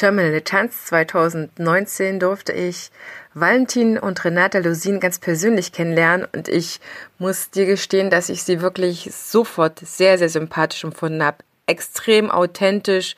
[0.00, 2.90] Terminal Tanz 2019 durfte ich
[3.34, 6.80] Valentin und Renata Lusin ganz persönlich kennenlernen und ich
[7.18, 11.44] muss dir gestehen, dass ich sie wirklich sofort sehr, sehr sympathisch empfunden habe.
[11.66, 13.14] Extrem authentisch,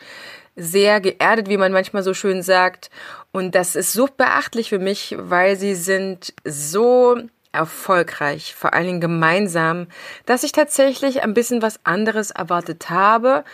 [0.56, 2.90] sehr geerdet, wie man manchmal so schön sagt.
[3.30, 7.16] Und das ist so beachtlich für mich, weil sie sind so
[7.52, 9.86] erfolgreich, vor allen Dingen gemeinsam,
[10.26, 13.44] dass ich tatsächlich ein bisschen was anderes erwartet habe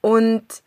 [0.00, 0.62] und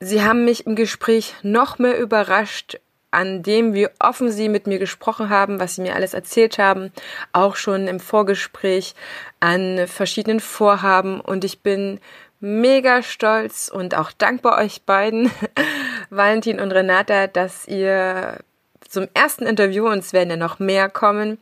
[0.00, 2.78] Sie haben mich im Gespräch noch mehr überrascht,
[3.10, 6.92] an dem, wie offen Sie mit mir gesprochen haben, was Sie mir alles erzählt haben,
[7.32, 8.94] auch schon im Vorgespräch
[9.40, 11.20] an verschiedenen Vorhaben.
[11.20, 12.00] Und ich bin
[12.38, 15.30] mega stolz und auch dankbar euch beiden,
[16.10, 18.38] Valentin und Renata, dass ihr
[18.86, 21.38] zum ersten Interview, und es werden ja noch mehr kommen,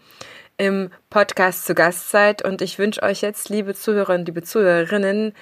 [0.59, 2.43] im Podcast zu Gast seid.
[2.43, 5.35] Und ich wünsche euch jetzt, liebe Zuhörer und liebe Zuhörerinnen,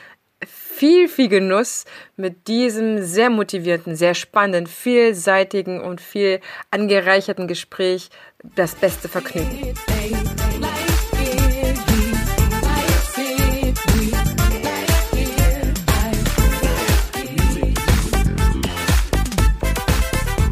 [0.46, 1.84] viel, viel Genuss
[2.16, 8.10] mit diesem sehr motivierten, sehr spannenden, vielseitigen und viel angereicherten Gespräch.
[8.56, 9.74] Das beste Vergnügen.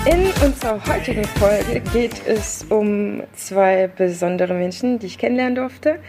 [0.05, 6.01] In unserer heutigen Folge geht es um zwei besondere Menschen, die ich kennenlernen durfte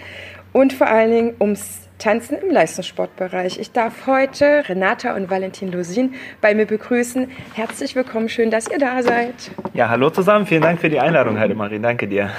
[0.51, 3.57] und vor allen Dingen ums Tanzen im Leistungssportbereich.
[3.59, 7.31] Ich darf heute Renata und Valentin Lusin bei mir begrüßen.
[7.53, 9.33] Herzlich willkommen, schön, dass ihr da seid.
[9.73, 12.29] Ja, hallo zusammen, vielen Dank für die Einladung, Heidemarie, danke dir.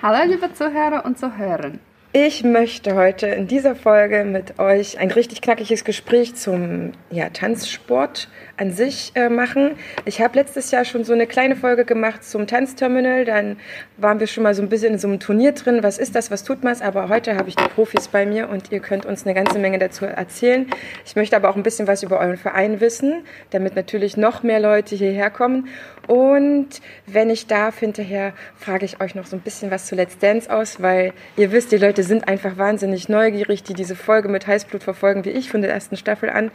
[0.00, 1.72] Hallo, liebe Zuhörer und Zuhörer.
[2.14, 8.28] Ich möchte heute in dieser Folge mit euch ein richtig knackiges Gespräch zum ja, Tanzsport
[8.60, 9.72] an sich äh, machen.
[10.04, 13.24] Ich habe letztes Jahr schon so eine kleine Folge gemacht zum Tanzterminal.
[13.24, 13.56] Dann
[13.96, 15.82] waren wir schon mal so ein bisschen in so einem Turnier drin.
[15.82, 16.30] Was ist das?
[16.30, 16.70] Was tut man?
[16.82, 19.78] Aber heute habe ich die Profis bei mir und ihr könnt uns eine ganze Menge
[19.78, 20.66] dazu erzählen.
[21.06, 24.60] Ich möchte aber auch ein bisschen was über euren Verein wissen, damit natürlich noch mehr
[24.60, 25.68] Leute hierher kommen.
[26.06, 26.68] Und
[27.06, 30.52] wenn ich darf, hinterher frage ich euch noch so ein bisschen was zu Let's Dance
[30.52, 34.82] aus, weil ihr wisst, die Leute sind einfach wahnsinnig neugierig, die diese Folge mit Heißblut
[34.82, 36.50] verfolgen, wie ich von der ersten Staffel an.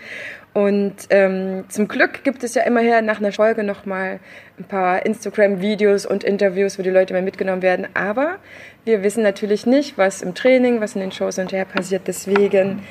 [0.56, 4.22] Und ähm, zum Glück gibt es ja immerher nach einer Folge nochmal
[4.58, 7.90] ein paar Instagram-Videos und Interviews, wo die Leute mal mitgenommen werden.
[7.94, 8.38] Aber
[8.86, 12.04] wir wissen natürlich nicht, was im Training, was in den Shows hinterher passiert.
[12.08, 12.84] Deswegen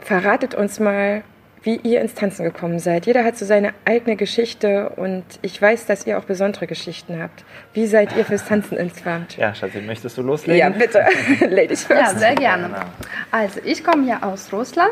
[0.00, 1.22] verratet uns mal,
[1.62, 3.06] wie ihr ins Tanzen gekommen seid.
[3.06, 7.44] Jeder hat so seine eigene Geschichte und ich weiß, dass ihr auch besondere Geschichten habt.
[7.72, 9.36] Wie seid ihr fürs Tanzen insgesamt?
[9.36, 10.58] Ja, Schatzi, möchtest du loslegen?
[10.58, 11.04] Ja, bitte.
[11.48, 12.00] Ladies first.
[12.00, 12.70] Ja, sehr gerne.
[13.30, 14.90] Also, ich komme ja aus Russland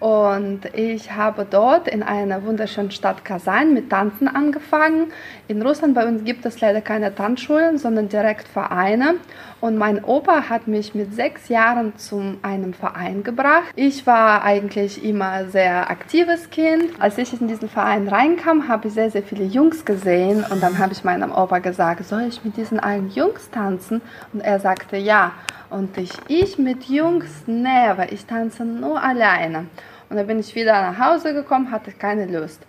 [0.00, 5.12] und ich habe dort in einer wunderschönen Stadt Kasan mit Tanzen angefangen.
[5.48, 9.16] In Russland bei uns gibt es leider keine Tanzschulen, sondern direkt Vereine.
[9.60, 13.72] Und mein Opa hat mich mit sechs Jahren zu einem Verein gebracht.
[13.74, 16.92] Ich war eigentlich immer sehr aktives Kind.
[17.00, 20.44] Als ich in diesen Verein reinkam, habe ich sehr, sehr viele Jungs gesehen.
[20.48, 24.00] Und dann habe ich meinem Opa gesagt, soll ich mit diesen allen Jungs tanzen?
[24.32, 25.32] Und er sagte ja.
[25.70, 29.66] Und ich, ich mit Jungs, never, ich tanze nur alleine.
[30.08, 32.64] Und dann bin ich wieder nach Hause gekommen, hatte keine Lust.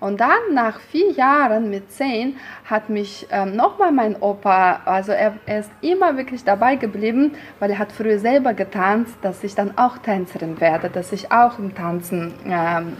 [0.00, 5.34] Und dann nach vier Jahren mit zehn hat mich ähm, nochmal mein Opa, also er,
[5.44, 9.76] er, ist immer wirklich dabei geblieben, weil er hat früher selber getanzt, dass ich dann
[9.76, 12.96] auch Tänzerin werde, dass ich auch im Tanzen ähm,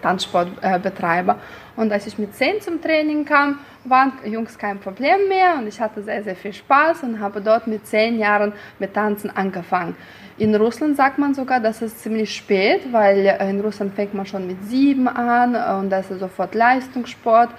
[0.00, 1.36] Tanzsport äh, betreibe.
[1.76, 5.80] Und als ich mit zehn zum Training kam, waren Jungs kein Problem mehr und ich
[5.80, 9.96] hatte sehr, sehr viel Spaß und habe dort mit zehn Jahren mit Tanzen angefangen.
[10.36, 14.46] In Russland sagt man sogar, das ist ziemlich spät, weil in Russland fängt man schon
[14.46, 17.50] mit sieben an und das ist sofort Leistungssport.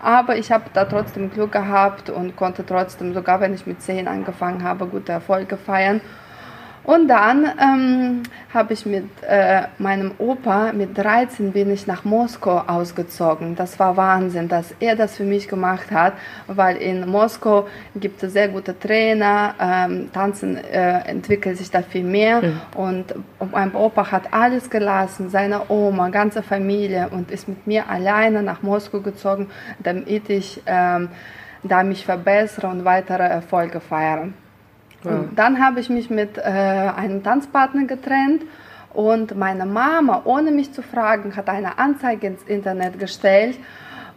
[0.00, 4.06] Aber ich habe da trotzdem Glück gehabt und konnte trotzdem, sogar wenn ich mit zehn
[4.06, 6.00] angefangen habe, gute Erfolge feiern.
[6.88, 8.22] Und dann ähm,
[8.54, 13.56] habe ich mit äh, meinem Opa, mit 13 bin ich nach Moskau ausgezogen.
[13.56, 16.14] Das war Wahnsinn, dass er das für mich gemacht hat,
[16.46, 22.04] weil in Moskau gibt es sehr gute Trainer, ähm, Tanzen äh, entwickelt sich da viel
[22.04, 22.40] mehr.
[22.40, 22.60] Mhm.
[22.74, 23.14] Und
[23.52, 28.62] mein Opa hat alles gelassen, seine Oma, ganze Familie und ist mit mir alleine nach
[28.62, 31.10] Moskau gezogen, damit ich ähm,
[31.62, 34.28] da mich verbessere und weitere Erfolge feiere.
[35.04, 35.24] Ja.
[35.34, 38.42] Dann habe ich mich mit äh, einem Tanzpartner getrennt
[38.92, 43.58] und meine Mama, ohne mich zu fragen, hat eine Anzeige ins Internet gestellt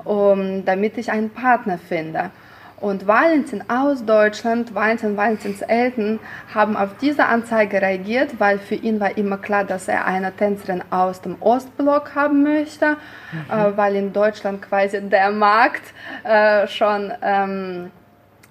[0.05, 2.31] um, damit ich einen Partner finde.
[2.79, 6.19] Und Valentin aus Deutschland, Valentin, Valentins Eltern
[6.51, 10.83] haben auf diese Anzeige reagiert, weil für ihn war immer klar, dass er eine Tänzerin
[10.89, 12.97] aus dem Ostblock haben möchte,
[13.31, 13.51] mhm.
[13.51, 15.93] äh, weil in Deutschland quasi der Markt
[16.23, 17.91] äh, schon ähm,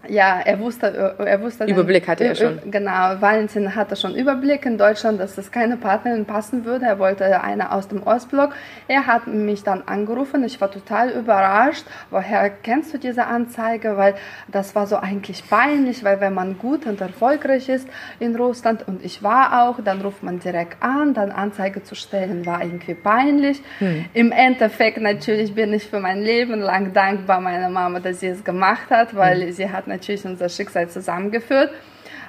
[0.08, 1.64] ja, er wusste, er wusste.
[1.64, 2.58] Überblick hatte er schon.
[2.70, 6.86] Genau, Valentin hatte schon Überblick in Deutschland, dass es keine Partnerin passen würde.
[6.86, 8.54] Er wollte eine aus dem Ostblock.
[8.88, 10.42] Er hat mich dann angerufen.
[10.44, 11.84] Ich war total überrascht.
[12.10, 13.98] Woher kennst du diese Anzeige?
[13.98, 14.14] Weil
[14.48, 17.86] das war so eigentlich peinlich, weil wenn man gut und erfolgreich ist
[18.18, 21.12] in Russland und ich war auch, dann ruft man direkt an.
[21.12, 23.62] Dann Anzeige zu stellen war irgendwie peinlich.
[23.78, 24.06] Hm.
[24.14, 28.42] Im Endeffekt natürlich bin ich für mein Leben lang dankbar meiner Mama, dass sie es
[28.42, 29.52] gemacht hat, weil hm.
[29.52, 31.70] sie hat natürlich unser Schicksal zusammengeführt.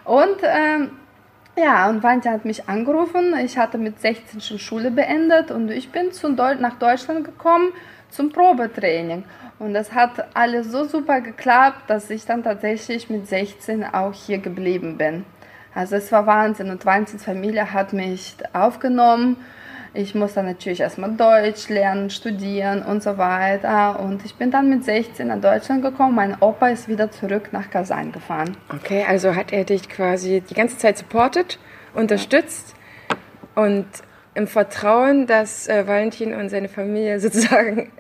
[0.04, 0.92] Und ähm,
[1.58, 3.34] ja, und Valentin hat mich angerufen.
[3.44, 7.72] Ich hatte mit 16 schon Schule beendet und ich bin zu Deu nach Deutschland gekommen
[8.10, 9.24] zum Probetraining.
[9.60, 14.40] Und das hat alles so super geklappt, dass ich dann tatsächlich mit 16 auch hier
[14.40, 15.26] geblieben bin.
[15.74, 19.38] Also es war Wahnsinn und Valentins Familie hat mich aufgenommen
[19.94, 24.00] ich musste natürlich erstmal Deutsch lernen, studieren und so weiter.
[24.00, 26.16] Und ich bin dann mit 16 nach Deutschland gekommen.
[26.16, 28.56] Mein Opa ist wieder zurück nach Kasan gefahren.
[28.74, 31.60] Okay, also hat er dich quasi die ganze Zeit supportet,
[31.94, 32.74] unterstützt
[33.56, 33.86] und
[34.34, 37.92] im Vertrauen, dass äh, Valentin und seine Familie sozusagen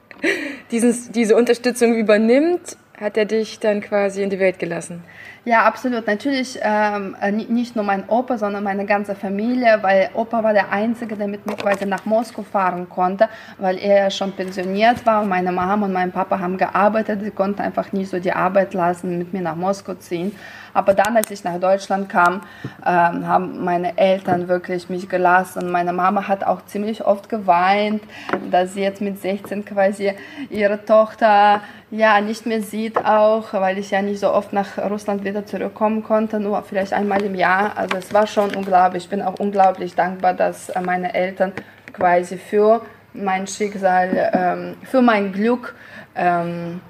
[0.71, 5.03] diesen, diese Unterstützung übernimmt, hat er dich dann quasi in die Welt gelassen.
[5.44, 6.06] Ja, absolut.
[6.06, 10.71] Natürlich ähm, äh, nicht nur mein Opa, sondern meine ganze Familie, weil Opa war der
[10.71, 13.27] Einzige, der mit mir quasi nach Moskau fahren konnte,
[13.57, 15.25] weil er schon pensioniert war.
[15.25, 19.18] Meine Mama und mein Papa haben gearbeitet, sie konnten einfach nie so die Arbeit lassen,
[19.18, 20.36] mit mir nach Moskau ziehen.
[20.73, 22.41] Aber dann, als ich nach Deutschland kam,
[22.85, 25.71] ähm, haben meine Eltern wirklich mich gelassen.
[25.71, 28.03] Meine Mama hat auch ziemlich oft geweint,
[28.50, 30.13] dass sie jetzt mit 16 quasi
[30.50, 35.25] ihre Tochter ja nicht mehr sieht auch, weil ich ja nicht so oft nach Russland
[35.25, 37.77] wieder zurückkommen konnte, nur vielleicht einmal im Jahr.
[37.77, 39.03] Also es war schon unglaublich.
[39.03, 41.51] Ich bin auch unglaublich dankbar, dass meine Eltern
[41.91, 42.81] quasi für
[43.13, 45.75] mein Schicksal, ähm, für mein Glück,
[46.15, 46.81] ähm,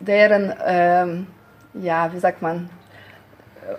[0.00, 1.26] deren ähm,
[1.74, 2.70] ja, wie sagt man,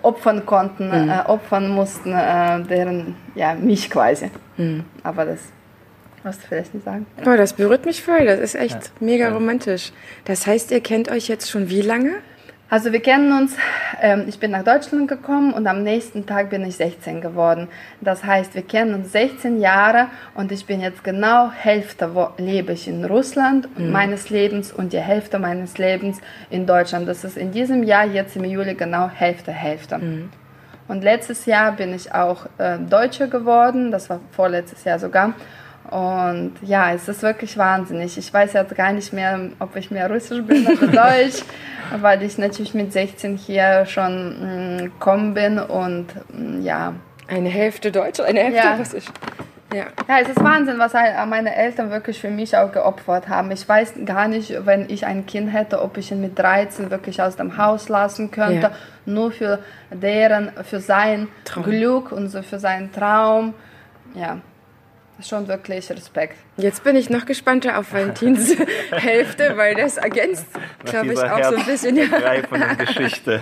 [0.02, 1.10] opfern konnten, mhm.
[1.10, 4.30] äh, opfern mussten, äh, deren, ja, mich quasi.
[4.56, 4.84] Mhm.
[5.02, 5.40] Aber das
[6.24, 7.06] musst du vielleicht nicht sagen.
[7.22, 8.90] Boah, das berührt mich voll, das ist echt ja.
[9.00, 9.92] mega romantisch.
[10.24, 12.14] Das heißt, ihr kennt euch jetzt schon wie lange?
[12.72, 13.54] Also wir kennen uns,
[14.00, 17.68] ähm, ich bin nach Deutschland gekommen und am nächsten Tag bin ich 16 geworden.
[18.00, 22.72] Das heißt, wir kennen uns 16 Jahre und ich bin jetzt genau Hälfte wo lebe
[22.72, 23.90] ich in Russland mhm.
[23.90, 27.06] meines Lebens und die Hälfte meines Lebens in Deutschland.
[27.06, 29.98] Das ist in diesem Jahr, jetzt im Juli, genau Hälfte, Hälfte.
[29.98, 30.30] Mhm.
[30.88, 35.34] Und letztes Jahr bin ich auch äh, Deutsche geworden, das war vorletztes Jahr sogar.
[35.92, 38.16] Und ja, es ist wirklich wahnsinnig.
[38.16, 41.42] Ich weiß jetzt gar nicht mehr, ob ich mehr Russisch bin oder Deutsch,
[42.00, 46.94] weil ich natürlich mit 16 hier schon mm, gekommen bin und mm, ja.
[47.28, 48.74] Eine Hälfte Deutsch, eine Hälfte ja.
[48.76, 49.04] Russisch.
[49.74, 49.84] Ja.
[50.08, 53.50] ja, es ist Wahnsinn, was halt meine Eltern wirklich für mich auch geopfert haben.
[53.50, 57.20] Ich weiß gar nicht, wenn ich ein Kind hätte, ob ich ihn mit 13 wirklich
[57.20, 58.70] aus dem Haus lassen könnte, ja.
[59.04, 59.58] nur für
[59.90, 61.64] deren, für sein Traum.
[61.64, 63.54] Glück und so für seinen Traum.
[64.14, 64.38] Ja,
[65.20, 66.36] schon wirklich Respekt.
[66.56, 68.56] Jetzt bin ich noch gespannter auf Valentins
[68.90, 70.46] Hälfte, weil das ergänzt,
[70.84, 71.96] glaube ich, auch Herz so ein bisschen.
[71.96, 72.74] Ja.
[72.74, 73.40] Geschichte.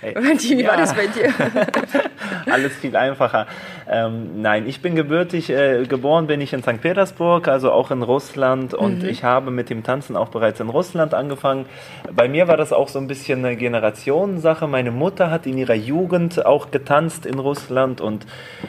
[0.00, 0.14] Hey.
[0.14, 0.70] Valentin, wie ja.
[0.70, 1.32] war das bei dir?
[2.50, 3.46] Alles viel einfacher.
[3.88, 6.80] Ähm, nein, ich bin gebürtig, äh, geboren bin ich in St.
[6.80, 9.08] Petersburg, also auch in Russland und mhm.
[9.08, 11.66] ich habe mit dem Tanzen auch bereits in Russland angefangen.
[12.14, 14.66] Bei mir war das auch so ein bisschen eine Generationensache.
[14.66, 18.26] Meine Mutter hat in ihrer Jugend auch getanzt in Russland und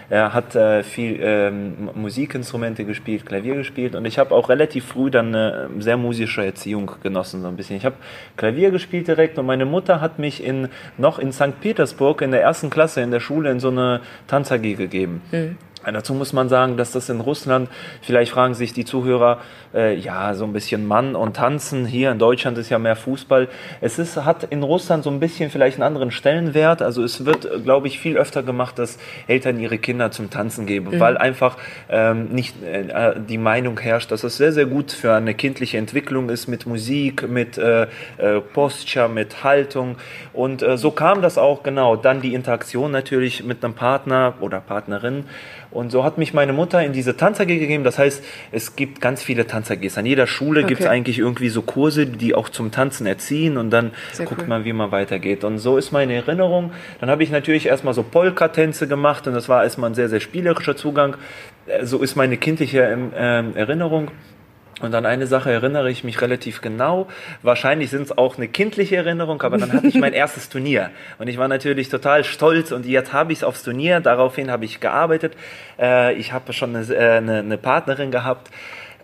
[0.09, 5.09] äh, hat äh, viel ähm, Musikinstrumente gespielt, Klavier gespielt und ich habe auch relativ früh
[5.09, 7.77] dann eine sehr musische Erziehung genossen, so ein bisschen.
[7.77, 7.95] Ich habe
[8.37, 11.59] Klavier gespielt direkt und meine Mutter hat mich in, noch in St.
[11.61, 15.21] Petersburg in der ersten Klasse in der Schule in so eine Tanz AG gegeben.
[15.31, 15.57] Mhm.
[15.85, 17.69] Dazu muss man sagen, dass das in Russland,
[18.01, 19.39] vielleicht fragen sich die Zuhörer,
[19.73, 21.85] äh, ja, so ein bisschen Mann und Tanzen.
[21.85, 23.47] Hier in Deutschland ist ja mehr Fußball.
[23.79, 26.81] Es ist, hat in Russland so ein bisschen vielleicht einen anderen Stellenwert.
[26.81, 30.91] Also es wird, glaube ich, viel öfter gemacht, dass Eltern ihre Kinder zum Tanzen geben,
[30.91, 31.00] mhm.
[31.00, 31.57] weil einfach
[31.89, 36.29] ähm, nicht äh, die Meinung herrscht, dass es sehr, sehr gut für eine kindliche Entwicklung
[36.29, 37.83] ist mit Musik, mit äh,
[38.17, 39.95] äh, Posture, mit Haltung.
[40.33, 41.95] Und äh, so kam das auch genau.
[41.95, 45.25] Dann die Interaktion natürlich mit einem Partner oder Partnerin.
[45.71, 47.83] Und so hat mich meine Mutter in diese Tanz AG gegeben.
[47.83, 49.97] Das heißt, es gibt ganz viele Tanz AGs.
[49.97, 50.69] An jeder Schule okay.
[50.69, 54.41] gibt es eigentlich irgendwie so Kurse, die auch zum Tanzen erziehen und dann Sehr guckt
[54.41, 54.47] cool.
[54.47, 55.43] man, wie man weitergeht.
[55.45, 56.71] Und so ist meine Erinnerung.
[56.99, 60.19] Dann habe ich natürlich erstmal so Polka-Tänze gemacht und das war erstmal ein sehr, sehr
[60.19, 61.15] spielerischer Zugang.
[61.83, 62.81] So ist meine kindliche
[63.15, 64.11] ähm, Erinnerung.
[64.81, 67.07] Und an eine Sache erinnere ich mich relativ genau.
[67.41, 70.89] Wahrscheinlich sind es auch eine kindliche Erinnerung, aber dann hatte ich mein erstes Turnier.
[71.19, 74.00] Und ich war natürlich total stolz und jetzt habe ich es aufs Turnier.
[74.00, 75.33] Daraufhin habe ich gearbeitet.
[75.79, 78.50] Äh, ich habe schon eine, äh, eine, eine Partnerin gehabt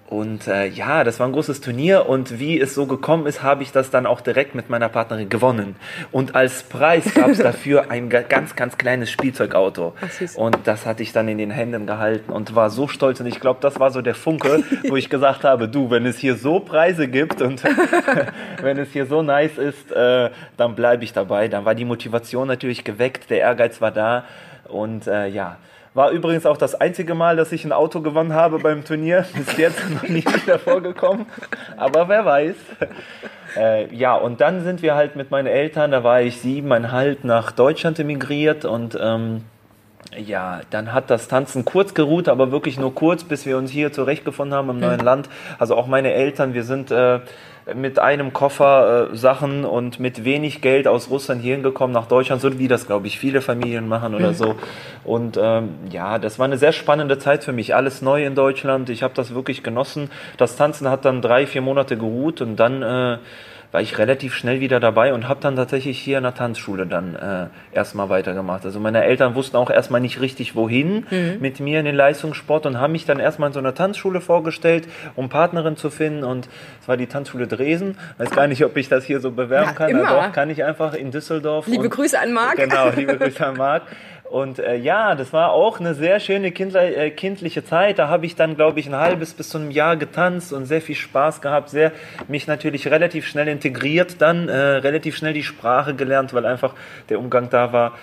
[0.09, 3.61] und äh, ja, das war ein großes Turnier und wie es so gekommen ist, habe
[3.61, 5.75] ich das dann auch direkt mit meiner Partnerin gewonnen.
[6.13, 9.93] Und als Preis gab es dafür ein ganz, ganz kleines Spielzeugauto.
[9.99, 13.19] Ach, und das hatte ich dann in den Händen gehalten und war so stolz.
[13.19, 16.17] Und ich glaube, das war so der Funke, wo ich gesagt habe, du, wenn es
[16.17, 17.61] hier so Preise gibt und
[18.61, 21.49] wenn es hier so nice ist, äh, dann bleibe ich dabei.
[21.49, 24.23] Dann war die Motivation natürlich geweckt, der Ehrgeiz war da
[24.69, 25.57] und äh, ja.
[25.97, 29.25] War übrigens auch das einzige Mal, dass ich ein Auto gewonnen habe beim Turnier.
[29.33, 31.25] Bis jetzt noch nicht wieder vorgekommen.
[31.75, 32.55] Aber wer weiß.
[33.57, 37.51] Äh, ja, und dann sind wir halt mit meinen Eltern, da war ich siebeneinhalb, nach
[37.51, 39.45] Deutschland emigriert und ähm,
[40.15, 43.91] ja, dann hat das Tanzen kurz geruht, aber wirklich nur kurz, bis wir uns hier
[43.91, 45.05] zurechtgefunden haben im neuen mhm.
[45.05, 45.29] Land.
[45.57, 47.21] Also auch meine Eltern, wir sind äh,
[47.75, 52.41] mit einem Koffer äh, Sachen und mit wenig Geld aus Russland hierhin gekommen nach Deutschland,
[52.41, 54.55] so wie das, glaube ich, viele Familien machen oder so.
[55.03, 57.75] Und ähm, ja, das war eine sehr spannende Zeit für mich.
[57.75, 58.89] Alles neu in Deutschland.
[58.89, 60.09] Ich habe das wirklich genossen.
[60.37, 63.17] Das Tanzen hat dann drei, vier Monate geruht und dann äh,
[63.77, 67.15] war ich relativ schnell wieder dabei und habe dann tatsächlich hier in der Tanzschule dann
[67.15, 68.65] äh, erstmal weitergemacht.
[68.65, 71.37] Also meine Eltern wussten auch erstmal nicht richtig, wohin mhm.
[71.41, 74.87] mit mir in den Leistungssport und haben mich dann erstmal in so einer Tanzschule vorgestellt,
[75.15, 76.23] um Partnerin zu finden.
[76.23, 76.49] Und
[76.81, 77.99] es war die Tanzschule Dresden.
[78.15, 79.89] Ich weiß gar nicht, ob ich das hier so bewerben ja, kann.
[79.91, 80.07] Immer.
[80.07, 81.67] Doch, kann ich einfach in Düsseldorf.
[81.67, 82.55] Liebe und, Grüße an Marc.
[82.55, 83.83] Genau, liebe Grüße an Marc.
[84.29, 87.97] Und äh, ja, das war auch eine sehr schöne kindle äh, kindliche Zeit.
[87.97, 90.81] Da habe ich dann, glaube ich, ein halbes bis zu einem Jahr getanzt und sehr
[90.81, 91.69] viel Spaß gehabt.
[91.69, 91.93] Sehr
[92.27, 96.73] mich natürlich relativ schnell integriert, dann äh, relativ schnell die Sprache gelernt, weil einfach
[97.09, 97.93] der Umgang da war.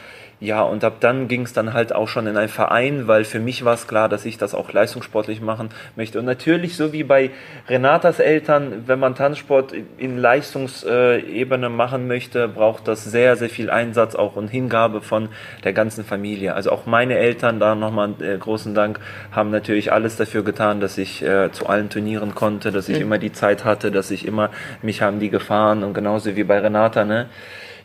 [0.40, 3.38] Ja, und ab dann ging es dann halt auch schon in einen Verein, weil für
[3.38, 6.18] mich war es klar, dass ich das auch leistungssportlich machen möchte.
[6.18, 7.30] Und natürlich, so wie bei
[7.68, 14.14] Renatas Eltern, wenn man Tanzsport in Leistungsebene machen möchte, braucht das sehr, sehr viel Einsatz
[14.14, 15.28] auch und Hingabe von
[15.62, 16.54] der ganzen Familie.
[16.54, 19.00] Also auch meine Eltern, da nochmal äh, großen Dank,
[19.32, 23.02] haben natürlich alles dafür getan, dass ich äh, zu allen Turnieren konnte, dass ich mhm.
[23.02, 24.50] immer die Zeit hatte, dass ich immer,
[24.82, 27.26] mich haben die gefahren und genauso wie bei Renata, ne?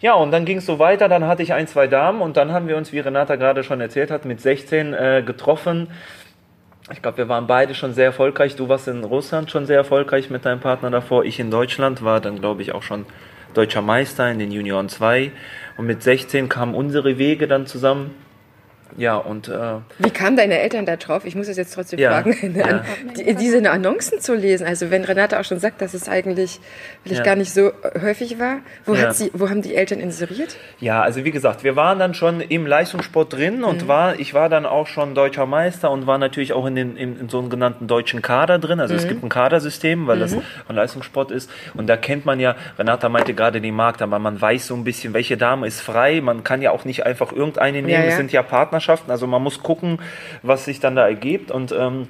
[0.02, 1.10] Ja, und dann ging es so weiter.
[1.10, 3.82] Dann hatte ich ein, zwei Damen und dann haben wir uns, wie Renata gerade schon
[3.82, 5.90] erzählt hat, mit 16 äh, getroffen.
[6.92, 8.56] Ich glaube, wir waren beide schon sehr erfolgreich.
[8.56, 11.26] Du warst in Russland schon sehr erfolgreich mit deinem Partner davor.
[11.26, 13.06] Ich in Deutschland war dann, glaube ich, auch schon
[13.54, 15.32] deutscher Meister in den Junioren 2.
[15.78, 18.16] Und mit 16 kamen unsere Wege dann zusammen.
[18.98, 19.48] Ja, und.
[19.48, 21.26] Äh, Wie kamen deine Eltern da drauf?
[21.26, 22.84] Ich muss es jetzt trotzdem ja, fragen, ja.
[23.18, 24.68] die, diese Annoncen zu lesen.
[24.68, 26.60] Also, wenn Renate auch schon sagt, dass es eigentlich
[27.04, 27.26] vielleicht ja.
[27.26, 30.58] gar nicht so häufig war, wo, hat sie, wo haben die Eltern inseriert?
[30.80, 33.88] Ja, also wie gesagt, wir waren dann schon im Leistungssport drin und mhm.
[33.88, 37.20] war, ich war dann auch schon deutscher Meister und war natürlich auch in, den, in,
[37.20, 38.80] in so einem genannten deutschen Kader drin.
[38.80, 39.00] Also, mhm.
[39.00, 40.22] es gibt ein Kadersystem, weil mhm.
[40.22, 40.34] das
[40.68, 41.50] ein Leistungssport ist.
[41.74, 44.84] Und da kennt man ja, Renata meinte gerade den Markt, aber man weiß so ein
[44.84, 46.22] bisschen, welche Dame ist frei.
[46.22, 48.04] Man kann ja auch nicht einfach irgendeine nehmen.
[48.04, 49.12] Es sind ja Partnerschaften Partnerschaften.
[49.12, 50.00] Also man muss gucken,
[50.42, 51.52] was sich dann da ergibt.
[51.52, 52.08] Und ähm,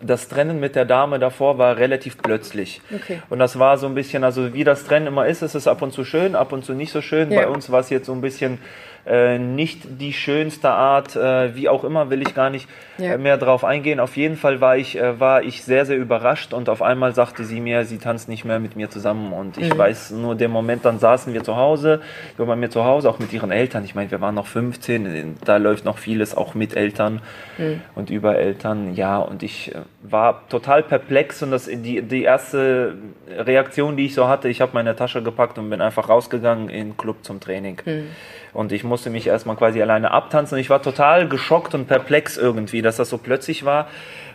[0.00, 2.80] das Trennen mit der Dame davor war relativ plötzlich.
[2.94, 3.22] Okay.
[3.30, 5.82] Und das war so ein bisschen, also wie das Trennen immer ist, ist es ab
[5.82, 7.30] und zu schön, ab und zu nicht so schön.
[7.30, 7.42] Ja.
[7.42, 8.58] Bei uns war es jetzt so ein bisschen
[9.06, 12.68] äh, nicht die schönste Art, äh, wie auch immer, will ich gar nicht
[12.98, 13.14] ja.
[13.14, 14.00] äh, mehr drauf eingehen.
[14.00, 17.44] Auf jeden Fall war ich, äh, war ich sehr, sehr überrascht und auf einmal sagte
[17.44, 19.32] sie mir, sie tanzt nicht mehr mit mir zusammen.
[19.32, 19.78] Und ich mhm.
[19.78, 22.00] weiß nur, den Moment, dann saßen wir zu Hause,
[22.36, 23.84] wir waren bei mir zu Hause, auch mit ihren Eltern.
[23.84, 27.20] Ich meine, wir waren noch 15, da läuft noch vieles auch mit Eltern
[27.58, 27.80] mhm.
[27.94, 28.94] und über Eltern.
[28.94, 32.96] Ja, und ich äh, war total perplex und das, die, die erste
[33.36, 36.90] Reaktion, die ich so hatte, ich habe meine Tasche gepackt und bin einfach rausgegangen in
[36.90, 37.80] den Club zum Training.
[37.84, 38.06] Mhm.
[38.54, 40.56] Und ich musste mich erstmal quasi alleine abtanzen.
[40.58, 43.88] Ich war total geschockt und perplex irgendwie, dass das so plötzlich war.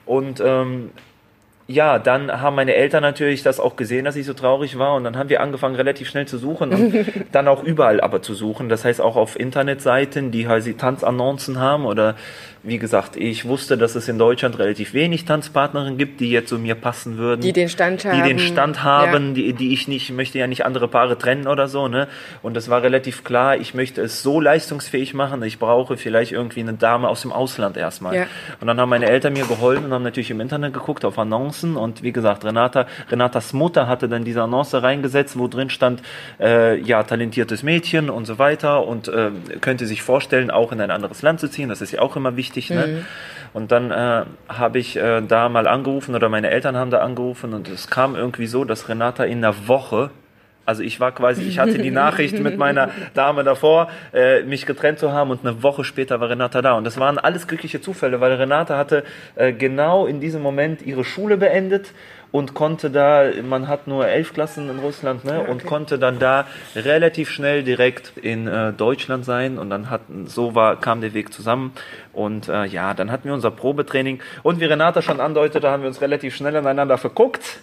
[0.06, 0.92] Und ähm,
[1.70, 4.96] ja, dann haben meine Eltern natürlich das auch gesehen, dass ich so traurig war.
[4.96, 8.34] Und dann haben wir angefangen, relativ schnell zu suchen und dann auch überall aber zu
[8.34, 8.70] suchen.
[8.70, 12.16] Das heißt auch auf Internetseiten, die halt Tanzannoncen haben oder
[12.62, 16.60] wie gesagt, ich wusste, dass es in Deutschland relativ wenig Tanzpartnerinnen gibt, die jetzt zu
[16.60, 17.40] mir passen würden.
[17.40, 18.18] Die den Stand haben.
[18.18, 19.34] Die den Stand haben, ja.
[19.34, 22.10] die, die ich nicht, möchte ja nicht andere Paare trennen oder so, ne?
[22.42, 26.60] Und es war relativ klar, ich möchte es so leistungsfähig machen, ich brauche vielleicht irgendwie
[26.60, 28.16] eine Dame aus dem Ausland erstmal.
[28.16, 28.26] Ja.
[28.60, 31.59] Und dann haben meine Eltern mir geholfen und haben natürlich im Internet geguckt auf Annoncen
[31.64, 36.02] und wie gesagt, Renata, Renatas Mutter hatte dann diese Annonce reingesetzt, wo drin stand,
[36.40, 40.92] äh, ja, talentiertes Mädchen und so weiter und äh, könnte sich vorstellen, auch in ein
[40.92, 42.70] anderes Land zu ziehen, das ist ja auch immer wichtig.
[42.70, 42.88] Ne?
[42.88, 43.06] Mhm.
[43.54, 47.54] Und dann äh, habe ich äh, da mal angerufen oder meine Eltern haben da angerufen
[47.54, 50.12] und es kam irgendwie so, dass Renata in einer Woche
[50.70, 55.00] Also ich war quasi, ich hatte die Nachricht mit meiner Dame davor, äh, mich getrennt
[55.00, 56.74] zu haben und eine Woche später war Renata da.
[56.74, 59.04] Und das waren alles glückliche Zufälle, weil Renata hatte
[59.36, 61.92] äh, genau in diesem Moment ihre Schule beendet
[62.32, 65.50] und konnte da, man hat nur elf Klassen in Russland, ne, okay.
[65.50, 66.46] und konnte dann da
[66.76, 71.34] relativ schnell direkt in äh, Deutschland sein und dann hat, so war, kam der Weg
[71.34, 71.74] zusammen
[72.14, 75.88] und äh, ja, dann hatten wir unser Probetraining und wie Renata schon andeutete, haben wir
[75.88, 77.62] uns relativ schnell aneinander verguckt.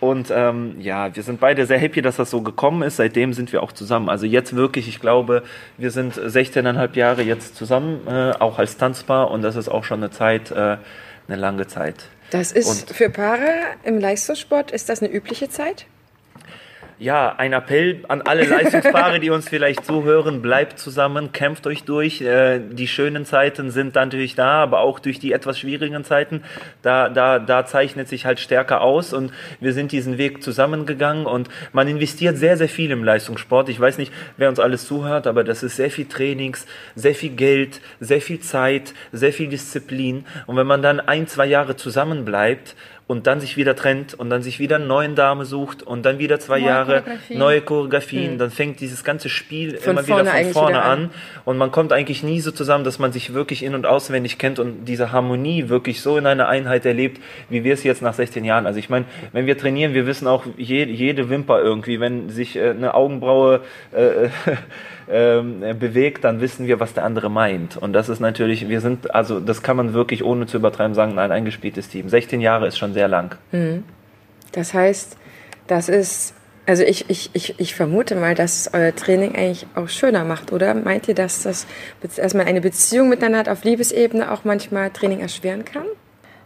[0.00, 2.96] Und ähm, ja, wir sind beide sehr happy, dass das so gekommen ist.
[2.96, 4.08] Seitdem sind wir auch zusammen.
[4.08, 5.42] Also jetzt wirklich, ich glaube,
[5.76, 9.30] wir sind 16,5 Jahre jetzt zusammen, äh, auch als Tanzpaar.
[9.30, 10.78] Und das ist auch schon eine Zeit, äh,
[11.28, 12.06] eine lange Zeit.
[12.30, 13.48] Das ist und für Paare
[13.82, 15.86] im Leistungssport, ist das eine übliche Zeit?
[17.00, 22.20] Ja, ein Appell an alle Leistungspaare, die uns vielleicht zuhören, bleibt zusammen, kämpft euch durch.
[22.20, 26.42] Äh, die schönen Zeiten sind natürlich da, aber auch durch die etwas schwierigen Zeiten,
[26.82, 31.48] da, da, da zeichnet sich halt stärker aus und wir sind diesen Weg zusammengegangen und
[31.72, 33.70] man investiert sehr, sehr viel im Leistungssport.
[33.70, 37.30] Ich weiß nicht, wer uns alles zuhört, aber das ist sehr viel Trainings, sehr viel
[37.30, 42.76] Geld, sehr viel Zeit, sehr viel Disziplin und wenn man dann ein, zwei Jahre zusammenbleibt
[43.10, 46.20] und dann sich wieder trennt und dann sich wieder einen neuen Dame sucht und dann
[46.20, 47.38] wieder zwei neue Jahre Choreografien.
[47.38, 48.38] neue Choreografien, hm.
[48.38, 51.00] dann fängt dieses ganze Spiel von immer wieder von vorne wieder an.
[51.00, 51.10] an
[51.44, 54.60] und man kommt eigentlich nie so zusammen, dass man sich wirklich in- und auswendig kennt
[54.60, 58.44] und diese Harmonie wirklich so in einer Einheit erlebt, wie wir es jetzt nach 16
[58.44, 58.66] Jahren.
[58.66, 62.54] Also ich meine, wenn wir trainieren, wir wissen auch jede, jede Wimper irgendwie, wenn sich
[62.54, 64.28] äh, eine Augenbraue äh,
[65.10, 67.76] ähm, bewegt, dann wissen wir, was der andere meint.
[67.76, 71.18] Und das ist natürlich, wir sind, also das kann man wirklich ohne zu übertreiben sagen,
[71.18, 72.08] ein eingespieltes Team.
[72.08, 73.36] 16 Jahre ist schon sehr lang.
[73.52, 73.84] Mhm.
[74.52, 75.16] Das heißt,
[75.66, 76.34] das ist,
[76.66, 80.52] also ich, ich, ich, ich vermute mal, dass es euer Training eigentlich auch schöner macht,
[80.52, 80.74] oder?
[80.74, 81.66] Meint ihr, dass das
[82.16, 85.86] erstmal eine Beziehung miteinander auf Liebesebene auch manchmal Training erschweren kann?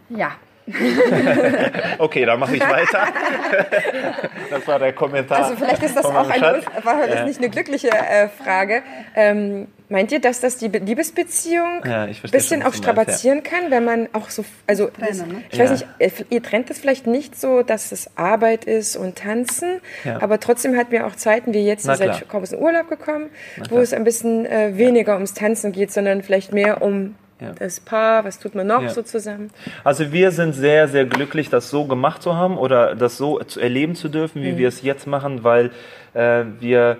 [0.09, 0.31] Ja,
[1.99, 3.07] okay, dann mache ich weiter.
[4.49, 5.45] das war der Kommentar.
[5.45, 8.81] Also vielleicht ist das auch eine, war das nicht eine glückliche äh, Frage.
[9.15, 13.59] Ähm, meint ihr, dass das die Liebesbeziehung ein ja, bisschen auch strapazieren meinst, ja.
[13.59, 15.43] kann, wenn man auch so, also Trennen, ne?
[15.51, 15.63] ich ja.
[15.65, 19.81] weiß nicht, äh, ihr trennt es vielleicht nicht so, dass es Arbeit ist und Tanzen,
[20.19, 23.29] aber trotzdem hatten wir auch Zeiten, wie jetzt, ihr seid kaum aus dem Urlaub gekommen,
[23.69, 27.53] wo es ein bisschen äh, weniger ums Tanzen geht, sondern vielleicht mehr um ja.
[27.57, 28.89] das Paar, was tut man noch ja.
[28.89, 29.51] so zusammen?
[29.83, 33.59] Also wir sind sehr, sehr glücklich, das so gemacht zu haben oder das so zu
[33.59, 34.57] erleben zu dürfen, wie mhm.
[34.57, 35.71] wir es jetzt machen, weil
[36.13, 36.97] äh, wir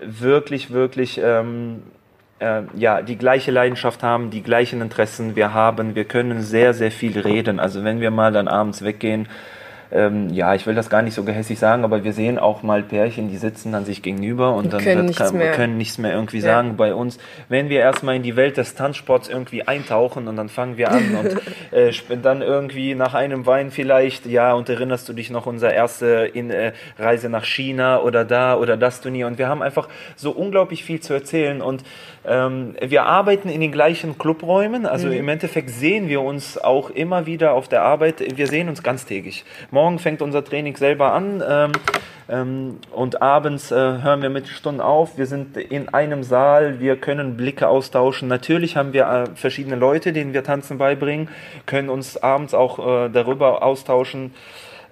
[0.00, 1.82] wirklich, wirklich ähm,
[2.38, 5.94] äh, ja, die gleiche Leidenschaft haben, die gleichen Interessen wir haben.
[5.94, 7.60] Wir können sehr, sehr viel reden.
[7.60, 9.28] Also wenn wir mal dann abends weggehen,
[9.92, 12.82] ähm, ja, ich will das gar nicht so gehässig sagen, aber wir sehen auch mal
[12.82, 15.52] Pärchen, die sitzen dann sich gegenüber und, dann können, nichts kann, mehr.
[15.52, 16.44] können nichts mehr irgendwie ja.
[16.44, 16.76] sagen.
[16.76, 20.76] Bei uns, wenn wir erstmal in die Welt des Tanzsports irgendwie eintauchen und dann fangen
[20.76, 21.40] wir an und
[21.72, 26.30] äh, dann irgendwie nach einem Wein vielleicht, ja, und erinnerst du dich noch unsere erste
[26.32, 30.30] in, äh, Reise nach China oder da oder das Turnier und wir haben einfach so
[30.30, 31.84] unglaublich viel zu erzählen und
[32.24, 35.14] ähm, wir arbeiten in den gleichen Clubräumen, also mhm.
[35.14, 39.44] im Endeffekt sehen wir uns auch immer wieder auf der Arbeit, wir sehen uns ganztägig.
[39.70, 41.72] Morgen fängt unser Training selber an ähm,
[42.28, 45.18] ähm, und abends äh, hören wir mit Stunden auf.
[45.18, 48.28] Wir sind in einem Saal, wir können Blicke austauschen.
[48.28, 51.28] Natürlich haben wir äh, verschiedene Leute, denen wir Tanzen beibringen,
[51.66, 54.32] können uns abends auch äh, darüber austauschen.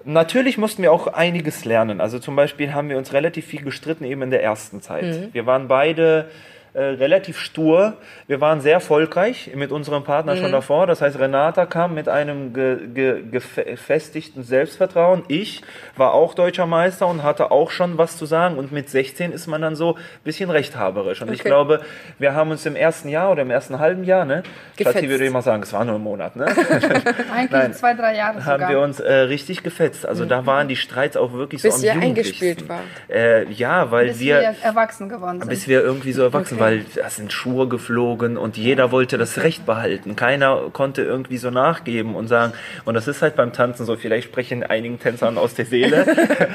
[0.03, 2.01] Natürlich mussten wir auch einiges lernen.
[2.01, 5.03] Also zum Beispiel haben wir uns relativ viel gestritten eben in der ersten Zeit.
[5.03, 5.29] Mhm.
[5.31, 6.29] Wir waren beide
[6.73, 7.97] äh, relativ stur.
[8.27, 10.39] Wir waren sehr erfolgreich mit unserem Partner mhm.
[10.39, 10.87] schon davor.
[10.87, 15.23] Das heißt, Renata kam mit einem ge, ge, gefestigten Selbstvertrauen.
[15.27, 15.63] Ich
[15.97, 18.57] war auch deutscher Meister und hatte auch schon was zu sagen.
[18.57, 21.21] Und mit 16 ist man dann so ein bisschen rechthaberisch.
[21.21, 21.35] Und okay.
[21.35, 21.81] ich glaube,
[22.19, 24.43] wir haben uns im ersten Jahr oder im ersten halben Jahr, ne?
[24.81, 26.45] Schatzi würde immer sagen, es war nur ein Monat, ne?
[27.35, 30.05] Eigentlich Nein, zwei, drei Jahre Haben wir uns äh, richtig gefetzt.
[30.05, 30.29] Also mhm.
[30.29, 32.79] da waren die Streits auch wirklich bis so am ihr eingespielt war.
[33.09, 35.49] Äh, ja, weil bis wir, wir erwachsen geworden sind.
[35.49, 39.39] Bis wir irgendwie so erwachsen okay weil da sind Schuhe geflogen und jeder wollte das
[39.43, 40.15] Recht behalten.
[40.15, 42.53] Keiner konnte irgendwie so nachgeben und sagen,
[42.85, 46.05] und das ist halt beim Tanzen so, vielleicht sprechen einigen Tänzern aus der Seele,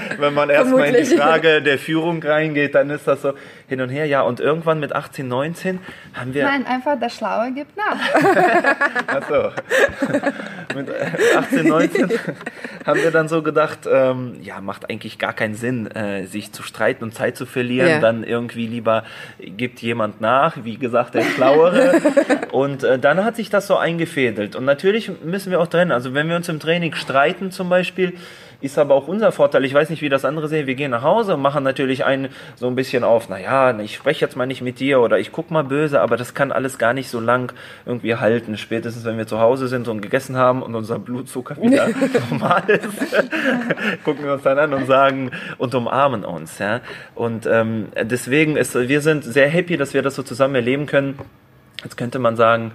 [0.18, 3.32] wenn man erstmal in die Frage der Führung reingeht, dann ist das so
[3.68, 5.80] hin und her, ja, und irgendwann mit 18, 19
[6.14, 6.44] haben wir...
[6.44, 7.98] Nein, einfach der Schlaue gibt nach.
[9.08, 9.50] Achso.
[10.74, 10.88] mit
[11.36, 12.10] 18, 19
[12.86, 16.62] haben wir dann so gedacht, ähm, ja, macht eigentlich gar keinen Sinn, äh, sich zu
[16.62, 18.00] streiten und Zeit zu verlieren, ja.
[18.00, 19.02] dann irgendwie lieber
[19.38, 22.00] gibt jemand nach nach, wie gesagt, der Schlauere.
[22.52, 24.56] und äh, dann hat sich das so eingefädelt.
[24.56, 25.92] Und natürlich müssen wir auch trennen.
[25.92, 28.14] Also wenn wir uns im Training streiten zum Beispiel,
[28.60, 29.64] ist aber auch unser Vorteil.
[29.64, 30.66] Ich weiß nicht, wie das andere sehen.
[30.66, 34.24] Wir gehen nach Hause und machen natürlich einen so ein bisschen auf, naja, ich spreche
[34.24, 36.92] jetzt mal nicht mit dir oder ich guck mal böse, aber das kann alles gar
[36.92, 37.52] nicht so lang
[37.84, 38.56] irgendwie halten.
[38.56, 41.88] Spätestens, wenn wir zu Hause sind und gegessen haben und unser Blutzucker wieder
[42.30, 42.84] normal ist,
[44.04, 46.58] gucken wir uns dann an und sagen und umarmen uns.
[46.58, 46.80] Ja?
[47.14, 51.18] Und ähm, deswegen ist, wir sind sehr happy, dass wir das so zusammen erleben können.
[51.82, 52.72] Jetzt könnte man sagen,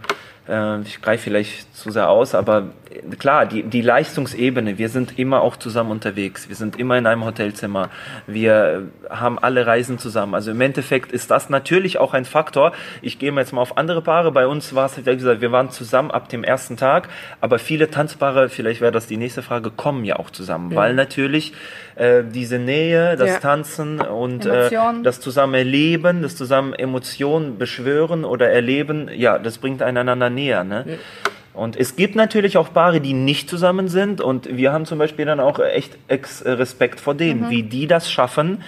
[0.52, 2.72] äh, ich greife vielleicht zu sehr aus, aber
[3.20, 7.26] klar, die, die Leistungsebene, wir sind immer auch zusammen unterwegs, wir sind immer in einem
[7.26, 7.90] Hotelzimmer,
[8.28, 10.36] wir haben alle Reisen zusammen.
[10.36, 12.74] Also im Endeffekt ist das natürlich auch ein Faktor.
[13.02, 14.32] Ich gehe jetzt mal auf andere Paare.
[14.32, 17.10] Bei uns war es, wie gesagt, wir waren zusammen ab dem ersten Tag,
[17.40, 20.78] aber viele Tanzpaare, vielleicht wäre das die nächste Frage, kommen ja auch zusammen, ja.
[20.78, 21.54] weil natürlich
[21.96, 23.40] äh, diese Nähe, das ja.
[23.40, 24.70] Tanzen und äh,
[25.04, 30.41] das zusammen erleben, das zusammen Emotionen beschwören oder erleben, ja, das bringt einander näher.
[30.64, 30.86] Ne?
[30.88, 30.94] Ja.
[31.54, 34.22] Und es gibt natürlich auch Paare, die nicht zusammen sind.
[34.22, 35.98] Und wir haben zum Beispiel dann auch echt
[36.46, 37.50] Respekt vor denen, mhm.
[37.50, 38.64] wie die das schaffen,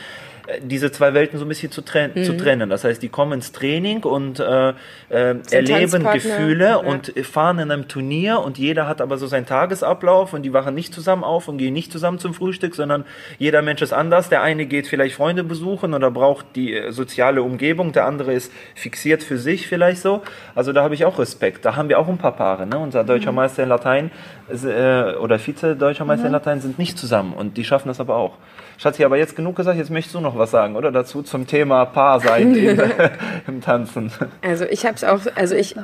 [0.62, 2.23] diese zwei Welten so ein bisschen zu, tren mhm.
[2.23, 2.69] zu trennen.
[2.69, 4.69] Das heißt, die kommen ins Training und äh,
[5.10, 6.75] äh, erleben Gefühle ja.
[6.75, 10.75] und fahren in einem Turnier und jeder hat aber so seinen Tagesablauf und die wachen
[10.75, 13.06] nicht zusammen auf und gehen nicht zusammen zum Frühstück, sondern
[13.38, 14.29] jeder Mensch ist anders.
[14.29, 18.51] Der eine geht vielleicht Freunde besuchen oder braucht die äh, soziale Umgebung, der andere ist
[18.75, 20.21] fixiert für sich vielleicht so.
[20.56, 21.65] Also da habe ich auch Respekt.
[21.65, 22.67] Da haben wir auch ein paar Paare.
[22.67, 22.77] Ne?
[22.77, 23.38] Unser deutscher mhm.
[23.38, 24.12] Meister in Latein
[24.51, 26.27] äh, oder Vize-Deutscher Meister mhm.
[26.27, 28.38] in Latein sind nicht zusammen und die schaffen das aber auch.
[28.84, 30.91] Schatzi, aber jetzt genug gesagt, jetzt möchtest du noch was sagen, oder?
[30.91, 32.54] Dazu zum Thema Paar sein
[33.48, 34.12] im Tanzen.
[34.41, 35.76] Also ich habe es auch, also ich,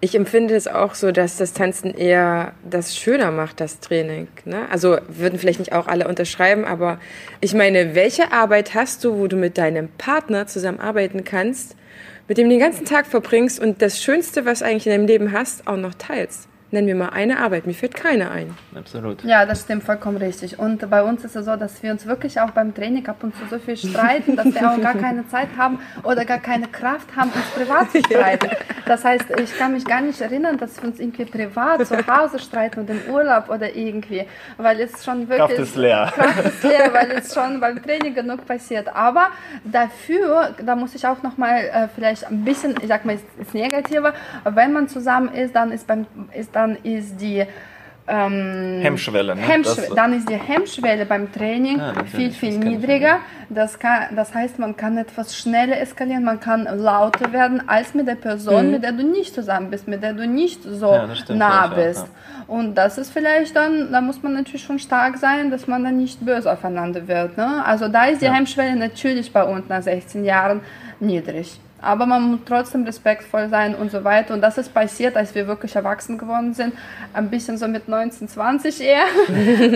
[0.00, 4.28] ich empfinde es auch so, dass das Tanzen eher das schöner macht, das Training.
[4.44, 4.68] Ne?
[4.70, 7.00] Also würden vielleicht nicht auch alle unterschreiben, aber
[7.40, 11.74] ich meine, welche Arbeit hast du, wo du mit deinem Partner zusammen arbeiten kannst,
[12.28, 15.32] mit dem du den ganzen Tag verbringst und das Schönste, was eigentlich in deinem Leben
[15.32, 16.48] hast, auch noch teilst?
[16.74, 18.52] Nenn mir mal eine Arbeit, mir fällt keine ein.
[18.76, 19.22] Absolut.
[19.22, 20.58] Ja, das stimmt vollkommen richtig.
[20.58, 23.32] Und bei uns ist es so, dass wir uns wirklich auch beim Training ab und
[23.36, 27.14] zu so viel streiten, dass wir auch gar keine Zeit haben oder gar keine Kraft
[27.14, 28.48] haben, uns privat zu streiten.
[28.86, 32.40] Das heißt, ich kann mich gar nicht erinnern, dass wir uns irgendwie privat zu Hause
[32.40, 34.24] streiten oder im Urlaub oder irgendwie,
[34.56, 35.56] weil es schon wirklich...
[35.56, 36.12] Kraft ist leer.
[36.16, 38.88] Kraft ist leer, weil es schon beim Training genug passiert.
[38.96, 39.28] Aber
[39.62, 43.54] dafür, da muss ich auch nochmal äh, vielleicht ein bisschen, ich sag mal, ist, ist
[43.54, 46.06] negativer, wenn man zusammen ist, dann ist, beim,
[46.36, 47.44] ist dann dann ist die
[48.06, 49.34] ähm, Hemmschwelle.
[49.34, 49.40] Ne?
[49.40, 49.94] Hemmschwelle.
[49.94, 53.20] Dann ist die Hemmschwelle beim Training ja, viel, viel niedriger.
[53.48, 58.06] Das, kann, das heißt, man kann etwas schneller eskalieren, man kann lauter werden als mit
[58.06, 58.72] der Person, mhm.
[58.72, 62.02] mit der du nicht zusammen bist, mit der du nicht so ja, nah bist.
[62.02, 62.44] Auch, ja.
[62.46, 65.96] Und das ist vielleicht dann, da muss man natürlich schon stark sein, dass man dann
[65.96, 67.38] nicht böse aufeinander wird.
[67.38, 67.64] Ne?
[67.64, 70.60] Also da ist die Hemmschwelle natürlich bei uns nach 16 Jahren
[71.00, 74.34] niedrig aber man muss trotzdem respektvoll sein und so weiter.
[74.34, 76.74] Und das ist passiert, als wir wirklich erwachsen geworden sind.
[77.12, 79.04] Ein bisschen so mit 19, 20 eher.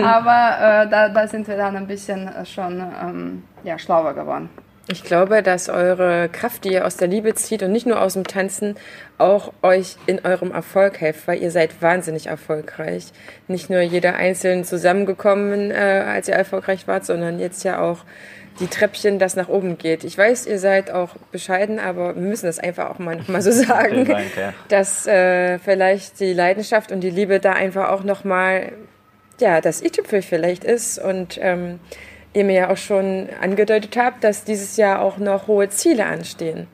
[0.05, 4.49] aber äh, da, da sind wir dann ein bisschen äh, schon ähm, ja, schlauer geworden.
[4.91, 8.13] Ich glaube, dass eure Kraft, die ihr aus der Liebe zieht und nicht nur aus
[8.13, 8.75] dem Tanzen,
[9.19, 13.11] auch euch in eurem Erfolg hilft, weil ihr seid wahnsinnig erfolgreich.
[13.47, 15.75] Nicht nur jeder einzeln zusammengekommen, äh,
[16.07, 17.99] als ihr erfolgreich wart, sondern jetzt ja auch
[18.59, 20.03] die Treppchen, das nach oben geht.
[20.03, 23.51] Ich weiß, ihr seid auch bescheiden, aber wir müssen das einfach auch mal, mal so
[23.67, 24.53] sagen, Dank, ja.
[24.69, 28.71] dass äh, vielleicht die Leidenschaft und die Liebe da einfach auch noch mal
[29.39, 31.79] ja das i-Tüpfel vielleicht ist und ähm,
[32.33, 36.67] ihr mir ja auch schon angedeutet habt, dass dieses Jahr auch noch hohe Ziele anstehen.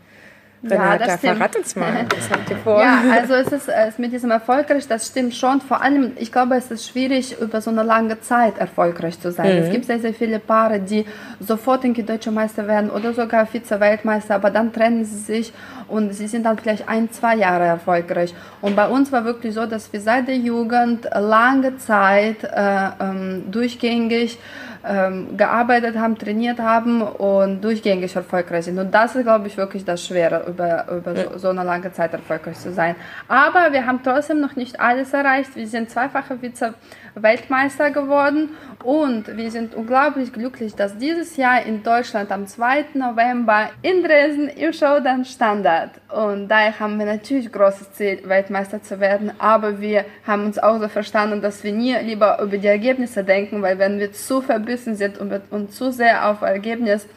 [0.69, 2.81] Renata, ja, verrat uns mal, was habt ihr vor?
[2.81, 5.61] Ja, also es ist, es ist mit diesem erfolgreich, das stimmt schon.
[5.61, 9.55] Vor allem, ich glaube, es ist schwierig, über so eine lange Zeit erfolgreich zu sein.
[9.55, 9.63] Mhm.
[9.63, 11.05] Es gibt sehr, sehr viele Paare, die
[11.39, 15.53] sofort irgendwie Deutsche Meister werden oder sogar Vize-Weltmeister, aber dann trennen sie sich
[15.87, 18.33] und sie sind dann vielleicht ein, zwei Jahre erfolgreich.
[18.61, 23.43] Und bei uns war wirklich so, dass wir seit der Jugend lange Zeit äh, ähm,
[23.51, 24.39] durchgängig
[24.87, 28.77] ähm, gearbeitet haben, trainiert haben und durchgängig erfolgreich sind.
[28.77, 32.13] Und das ist, glaube ich, wirklich das Schwere, über, über so, so, eine lange Zeit
[32.13, 32.95] erfolgreich zu sein.
[33.27, 35.55] Aber wir haben trotzdem noch nicht alles erreicht.
[35.55, 38.49] Wir sind zweifache Vize-Weltmeister geworden
[38.83, 42.85] und wir sind unglaublich glücklich, dass dieses Jahr in Deutschland am 2.
[42.93, 45.91] November in Dresden im Showdown Standard.
[46.13, 49.31] Und daher haben wir natürlich großes Ziel, Weltmeister zu werden.
[49.39, 53.61] Aber wir haben uns auch so verstanden, dass wir nie lieber über die Ergebnisse denken,
[53.61, 57.07] weil wenn wir zu verbissen sind und, und zu sehr auf Ergebnis,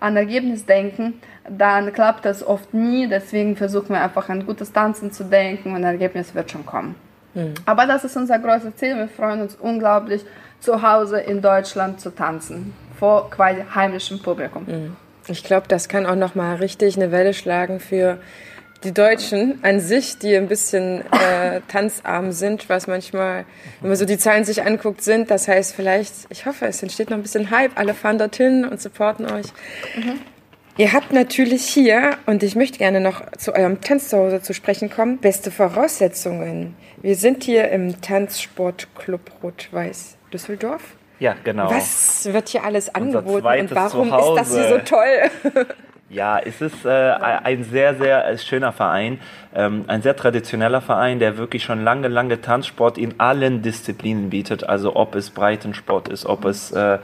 [0.00, 1.14] an Ergebnis denken,
[1.48, 3.08] dann klappt das oft nie.
[3.08, 6.94] Deswegen versuchen wir einfach an gutes Tanzen zu denken und ein Ergebnis wird schon kommen.
[7.34, 7.54] Mhm.
[7.64, 8.96] Aber das ist unser großes Ziel.
[8.96, 10.24] Wir freuen uns unglaublich
[10.60, 14.64] zu Hause in Deutschland zu tanzen, vor quasi heimischem Publikum.
[14.66, 14.96] Mhm.
[15.28, 18.18] Ich glaube, das kann auch noch mal richtig eine Welle schlagen für
[18.84, 23.44] die Deutschen an sich, die ein bisschen äh, tanzarm sind, was manchmal,
[23.80, 25.30] wenn man so die Zahlen sich anguckt, sind.
[25.30, 27.72] Das heißt, vielleicht, ich hoffe, es entsteht noch ein bisschen Hype.
[27.78, 29.46] Alle fahren dorthin und supporten euch.
[29.96, 30.20] Mhm.
[30.78, 35.18] Ihr habt natürlich hier, und ich möchte gerne noch zu eurem Tanzzuhause zu sprechen kommen,
[35.18, 36.76] beste Voraussetzungen.
[37.00, 40.82] Wir sind hier im Tanzsportclub Rot-Weiß Düsseldorf.
[41.18, 41.70] Ja, genau.
[41.70, 44.40] Was wird hier alles angeboten und warum Zuhause.
[44.40, 45.66] ist das hier so toll?
[46.08, 49.18] Ja, es ist äh, ein sehr, sehr äh, schöner Verein,
[49.52, 54.68] ähm, ein sehr traditioneller Verein, der wirklich schon lange, lange Tanzsport in allen Disziplinen bietet.
[54.68, 56.98] Also ob es Breitensport ist, ob es äh,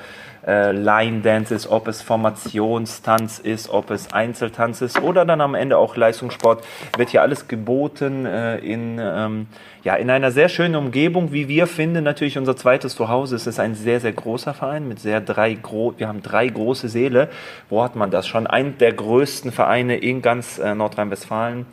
[0.47, 5.55] äh, Line Dance ist, ob es Formationstanz ist, ob es Einzeltanz ist oder dann am
[5.55, 6.65] Ende auch Leistungssport,
[6.97, 9.47] wird hier alles geboten äh, in ähm,
[9.85, 13.35] ja, in einer sehr schönen Umgebung, wie wir finden, natürlich unser zweites Zuhause.
[13.35, 16.89] Es ist ein sehr, sehr großer Verein mit sehr drei gro wir haben drei große
[16.89, 17.29] Säle.
[17.69, 18.47] Wo hat man das schon?
[18.47, 21.67] Ein der größten Vereine in ganz äh, Nordrhein-Westfalen.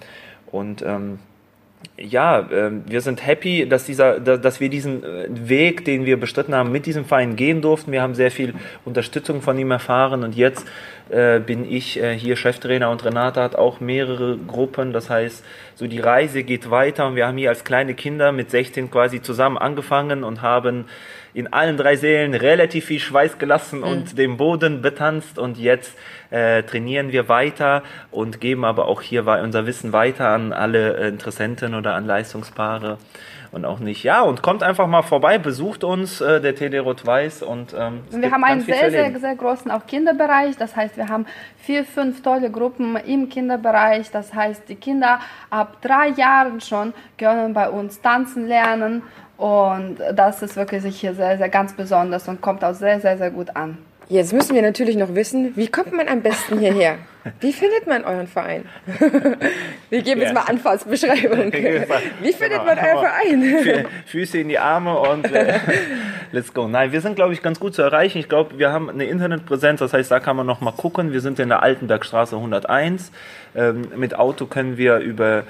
[0.51, 1.19] Und ähm,
[1.97, 6.55] ja, äh, wir sind happy, dass, dieser, dass wir diesen äh, Weg, den wir bestritten
[6.55, 7.91] haben, mit diesem Verein gehen durften.
[7.91, 8.53] Wir haben sehr viel
[8.85, 10.65] Unterstützung von ihm erfahren und jetzt
[11.09, 14.93] äh, bin ich äh, hier Cheftrainer und Renate hat auch mehrere Gruppen.
[14.93, 15.43] Das heißt,
[15.75, 19.21] so die Reise geht weiter und wir haben hier als kleine Kinder mit 16 quasi
[19.21, 20.85] zusammen angefangen und haben
[21.39, 23.85] in allen drei Sälen relativ viel Schweiß gelassen mhm.
[23.85, 25.97] und den Boden betanzt und jetzt
[26.29, 31.73] äh, trainieren wir weiter und geben aber auch hier unser Wissen weiter an alle Interessenten
[31.75, 32.97] oder an Leistungspaare
[33.51, 34.03] und auch nicht.
[34.03, 37.41] Ja, und kommt einfach mal vorbei, besucht uns, äh, der TD Rot-Weiß.
[37.41, 40.57] Und, ähm, wir haben einen sehr, sehr, sehr großen auch Kinderbereich.
[40.57, 41.25] Das heißt, wir haben
[41.57, 44.11] vier, fünf tolle Gruppen im Kinderbereich.
[44.11, 49.03] Das heißt, die Kinder ab drei Jahren schon können bei uns tanzen lernen.
[49.39, 53.31] Und das ist wirklich hier sehr, sehr ganz besonders und kommt auch sehr, sehr, sehr
[53.31, 53.77] gut an.
[54.09, 56.97] Jetzt müssen wir natürlich noch wissen, wie kommt man am besten hierher?
[57.39, 58.65] Wie findet man euren Verein?
[59.89, 61.53] Wir geben jetzt mal Anfahrtsbeschreibung.
[62.21, 63.85] Wie findet man euren Verein?
[64.05, 65.59] Füße in die Arme und äh,
[66.31, 66.67] let's go.
[66.67, 68.17] Nein, wir sind, glaube ich, ganz gut zu erreichen.
[68.19, 71.11] Ich glaube, wir haben eine Internetpräsenz, das heißt, da kann man noch mal gucken.
[71.11, 73.11] Wir sind in der Altenbergstraße 101.
[73.55, 75.43] Ähm, mit Auto können wir über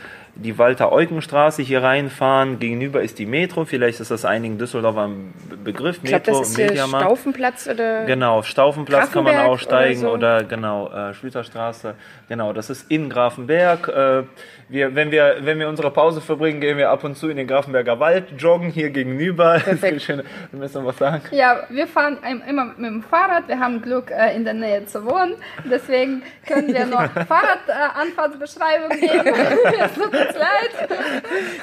[0.44, 2.60] die Walter-Eugen-Straße hier reinfahren.
[2.60, 3.66] Gegenüber ist die Metro.
[3.66, 6.00] Vielleicht ist das einigen Düsseldorfer ein Begriff.
[6.02, 7.06] Ich glaub, Metro, das ist Mediamarkt.
[7.06, 8.06] Staufenplatz oder?
[8.06, 10.14] Genau, Staufenplatz kann man aussteigen oder, so.
[10.14, 11.96] oder genau, äh, Schlüterstraße.
[12.28, 13.88] Genau, das ist in Grafenberg.
[13.88, 14.24] Äh,
[14.70, 17.48] wir, wenn, wir, wenn wir unsere Pause verbringen, gehen wir ab und zu in den
[17.48, 19.60] Grafenberger Wald, joggen hier gegenüber.
[19.64, 20.04] Perfekt.
[20.04, 21.24] Schön, wir müssen was sagen.
[21.32, 23.48] Ja, wir fahren immer mit dem Fahrrad.
[23.48, 25.36] Wir haben Glück, äh, in der Nähe zu wohnen.
[25.70, 29.36] Deswegen können wir noch Fahrradanfahrtsbeschreibung äh, geben.
[29.86, 30.90] es tut uns leid.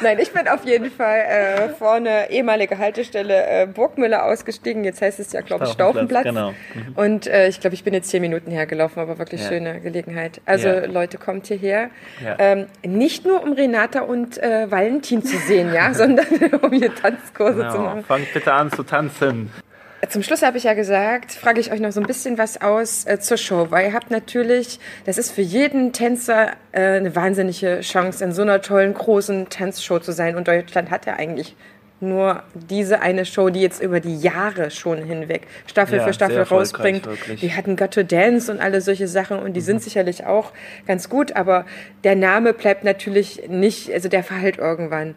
[0.00, 4.82] Nein, ich bin auf jeden Fall äh, vorne ehemalige Haltestelle äh, Burgmüller ausgestiegen.
[4.82, 6.24] Jetzt heißt es ja, glaube ich, Staufenplatz.
[6.24, 6.50] Genau.
[6.50, 6.92] Mhm.
[6.96, 9.48] Und äh, ich glaube, ich bin jetzt zehn Minuten hergelaufen, aber wirklich ja.
[9.48, 10.40] schöne Gelegenheit.
[10.44, 10.86] Also ja.
[10.86, 11.90] Leute, kommt hierher.
[12.22, 12.36] Ja.
[12.38, 12.66] Ähm,
[12.96, 16.26] nicht nur um Renata und äh, Valentin zu sehen, ja, sondern
[16.62, 17.72] um hier Tanzkurse genau.
[17.72, 18.04] zu machen.
[18.04, 19.50] Fangt bitte an zu tanzen.
[20.08, 23.06] Zum Schluss habe ich ja gesagt, frage ich euch noch so ein bisschen was aus
[23.06, 27.80] äh, zur Show, weil ihr habt natürlich, das ist für jeden Tänzer äh, eine wahnsinnige
[27.80, 30.36] Chance, in so einer tollen, großen Tanzshow zu sein.
[30.36, 31.56] Und Deutschland hat ja eigentlich
[32.00, 36.42] nur diese eine Show, die jetzt über die Jahre schon hinweg Staffel ja, für Staffel
[36.42, 37.06] rausbringt.
[37.06, 37.40] Wirklich.
[37.40, 39.64] Die hatten Got to Dance und alle solche Sachen und die mhm.
[39.64, 40.52] sind sicherlich auch
[40.86, 41.64] ganz gut, aber
[42.04, 45.14] der Name bleibt natürlich nicht, also der verhält irgendwann.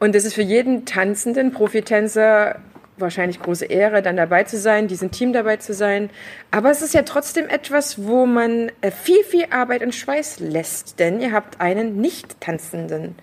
[0.00, 2.56] Und es ist für jeden Tanzenden, Profitänzer
[2.96, 6.10] wahrscheinlich große Ehre, dann dabei zu sein, diesem Team dabei zu sein.
[6.50, 11.00] Aber es ist ja trotzdem etwas, wo man äh, viel, viel Arbeit und Schweiß lässt,
[11.00, 13.16] denn ihr habt einen Nicht-Tanzenden.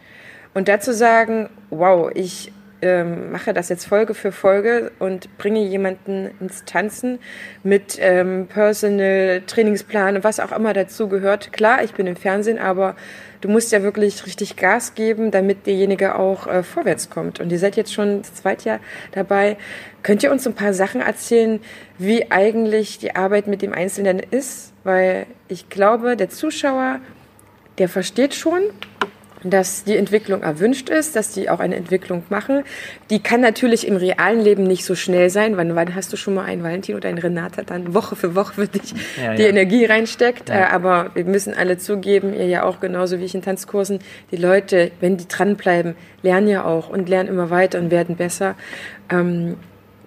[0.53, 6.31] Und dazu sagen, wow, ich ähm, mache das jetzt Folge für Folge und bringe jemanden
[6.39, 7.19] ins Tanzen
[7.63, 11.53] mit ähm, Personal, Trainingsplan, was auch immer dazu gehört.
[11.53, 12.95] Klar, ich bin im Fernsehen, aber
[13.41, 17.39] du musst ja wirklich richtig Gas geben, damit derjenige auch äh, vorwärts kommt.
[17.39, 18.79] Und ihr seid jetzt schon das zweite Jahr
[19.11, 19.57] dabei.
[20.03, 21.59] Könnt ihr uns ein paar Sachen erzählen,
[21.97, 24.73] wie eigentlich die Arbeit mit dem Einzelnen ist?
[24.83, 26.99] Weil ich glaube, der Zuschauer,
[27.77, 28.61] der versteht schon,
[29.43, 32.63] dass die Entwicklung erwünscht ist, dass die auch eine Entwicklung machen.
[33.09, 35.57] Die kann natürlich im realen Leben nicht so schnell sein.
[35.57, 38.53] Wann, wann hast du schon mal einen Valentin oder einen Renata dann Woche für Woche
[38.53, 39.49] für dich ja, die ja.
[39.49, 40.49] Energie reinsteckt?
[40.49, 40.61] Ja.
[40.61, 43.99] Äh, aber wir müssen alle zugeben, ihr ja auch genauso wie ich in Tanzkursen,
[44.31, 48.55] die Leute, wenn die dranbleiben, lernen ja auch und lernen immer weiter und werden besser.
[49.09, 49.57] Ähm,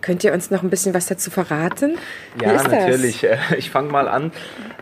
[0.04, 1.96] Könnt ihr uns noch ein bisschen was dazu verraten?
[2.38, 3.26] Ja, natürlich.
[3.56, 4.32] Ich fange mal an.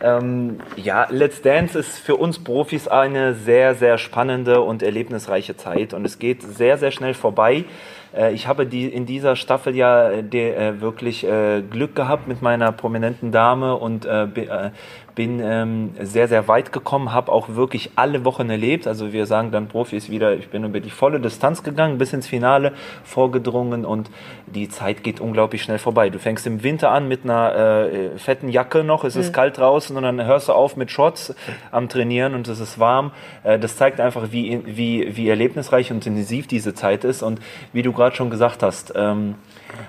[0.02, 5.94] Ähm, ja, Let's Dance ist für uns Profis eine sehr, sehr spannende und erlebnisreiche Zeit
[5.94, 7.66] und es geht sehr, sehr schnell vorbei.
[8.12, 12.42] Äh, ich habe die, in dieser Staffel ja äh, äh, wirklich äh, Glück gehabt mit
[12.42, 14.70] meiner prominenten Dame und äh, äh,
[15.14, 18.86] bin ähm, sehr, sehr weit gekommen, habe auch wirklich alle Wochen erlebt.
[18.86, 22.26] Also wir sagen dann Profis wieder, ich bin über die volle Distanz gegangen, bis ins
[22.26, 22.72] Finale
[23.04, 24.10] vorgedrungen und
[24.46, 26.10] die Zeit geht unglaublich schnell vorbei.
[26.10, 29.32] Du fängst im Winter an mit einer äh, fetten Jacke noch, es ist mhm.
[29.32, 31.34] kalt draußen und dann hörst du auf mit Shorts
[31.70, 33.12] am Trainieren und es ist warm.
[33.42, 37.40] Äh, das zeigt einfach, wie, wie, wie erlebnisreich und intensiv diese Zeit ist und
[37.72, 39.34] wie du gerade schon gesagt hast, ähm,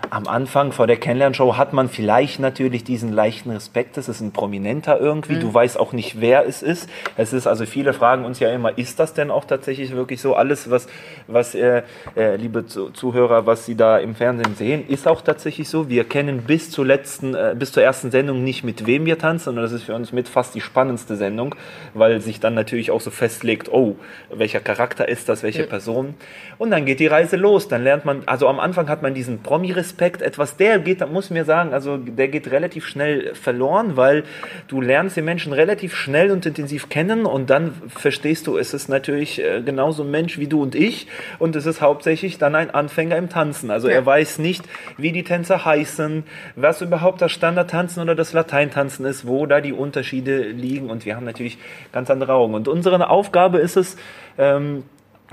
[0.09, 3.97] am Anfang vor der Kennenlernshow hat man vielleicht natürlich diesen leichten Respekt.
[3.97, 5.35] Es ist ein Prominenter irgendwie.
[5.35, 5.39] Mhm.
[5.39, 6.89] Du weißt auch nicht, wer es ist.
[7.17, 10.35] Es ist also viele fragen uns ja immer, ist das denn auch tatsächlich wirklich so?
[10.35, 10.87] Alles, was,
[11.27, 11.83] was äh,
[12.15, 15.89] äh, liebe Zuhörer, was Sie da im Fernsehen sehen, ist auch tatsächlich so.
[15.89, 19.45] Wir kennen bis zur letzten, äh, bis zur ersten Sendung nicht, mit wem wir tanzen,
[19.45, 21.55] sondern das ist für uns mit fast die spannendste Sendung,
[21.93, 23.95] weil sich dann natürlich auch so festlegt, oh,
[24.29, 25.69] welcher Charakter ist das, welche mhm.
[25.69, 26.13] Person.
[26.57, 27.67] Und dann geht die Reise los.
[27.67, 29.39] Dann lernt man, also am Anfang hat man diesen
[29.73, 34.23] Promi-Respekt, etwas, der geht, muss mir sagen, also der geht relativ schnell verloren, weil
[34.67, 38.89] du lernst den Menschen relativ schnell und intensiv kennen und dann verstehst du, es ist
[38.89, 41.07] natürlich äh, genauso ein Mensch wie du und ich
[41.39, 43.71] und es ist hauptsächlich dann ein Anfänger im Tanzen.
[43.71, 43.95] Also ja.
[43.95, 44.63] er weiß nicht,
[44.97, 46.23] wie die Tänzer heißen,
[46.55, 51.15] was überhaupt das Standardtanzen oder das Lateintanzen ist, wo da die Unterschiede liegen und wir
[51.15, 51.57] haben natürlich
[51.91, 52.53] ganz andere Augen.
[52.53, 53.97] Und unsere Aufgabe ist es,
[54.37, 54.83] ähm,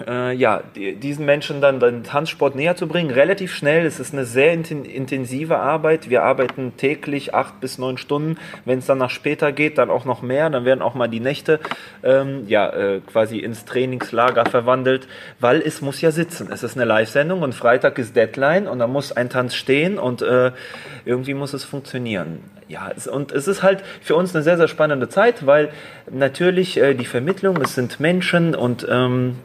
[0.07, 3.87] äh, ja, die, diesen Menschen dann den Tanzsport näher zu bringen, relativ schnell.
[3.87, 6.11] Es ist eine sehr intensive Arbeit.
[6.11, 8.39] Wir arbeiten täglich acht bis neun Stunden.
[8.65, 10.51] Wenn es dann nach später geht, dann auch noch mehr.
[10.51, 11.61] Dann werden auch mal die Nächte
[12.03, 15.09] ähm, ja, äh, quasi ins Trainingslager verwandelt,
[15.39, 16.49] weil es muss ja sitzen.
[16.53, 20.23] Es ist eine Live-Sendung und Freitag ist Deadline und da muss ein Tanz stehen und
[20.23, 20.53] äh,
[21.05, 22.41] irgendwie muss es funktionieren.
[22.69, 25.71] Ja, und es ist halt für uns eine sehr, sehr spannende Zeit, weil
[26.09, 29.37] natürlich äh, die Vermittlung, es sind Menschen und ähm,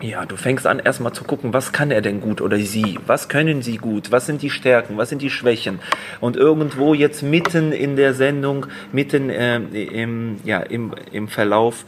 [0.00, 2.98] ja, du fängst an erstmal zu gucken, was kann er denn gut oder sie?
[3.06, 4.12] Was können sie gut?
[4.12, 4.96] Was sind die Stärken?
[4.96, 5.80] Was sind die Schwächen?
[6.20, 11.84] Und irgendwo jetzt mitten in der Sendung, mitten äh, im, ja, im, im Verlauf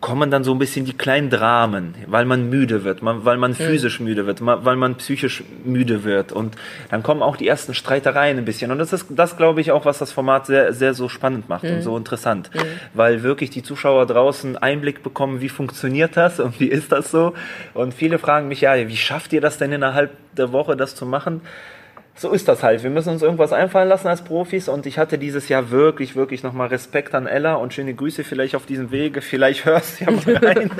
[0.00, 3.54] kommen dann so ein bisschen die kleinen Dramen, weil man müde wird, man, weil man
[3.54, 6.32] physisch müde wird, man, weil man psychisch müde wird.
[6.32, 6.56] Und
[6.90, 8.70] dann kommen auch die ersten Streitereien ein bisschen.
[8.70, 11.64] Und das ist das, glaube ich, auch, was das Format sehr, sehr so spannend macht
[11.64, 11.74] mhm.
[11.74, 12.50] und so interessant.
[12.54, 12.60] Mhm.
[12.94, 17.34] Weil wirklich die Zuschauer draußen Einblick bekommen, wie funktioniert das und wie ist das so.
[17.74, 21.04] Und viele fragen mich, ja, wie schafft ihr das denn innerhalb der Woche, das zu
[21.04, 21.42] machen?
[22.20, 22.82] So ist das halt.
[22.82, 26.42] Wir müssen uns irgendwas einfallen lassen als Profis und ich hatte dieses Jahr wirklich, wirklich
[26.42, 29.22] nochmal Respekt an Ella und schöne Grüße vielleicht auf diesem Wege.
[29.22, 30.70] Vielleicht hörst du ja mal rein.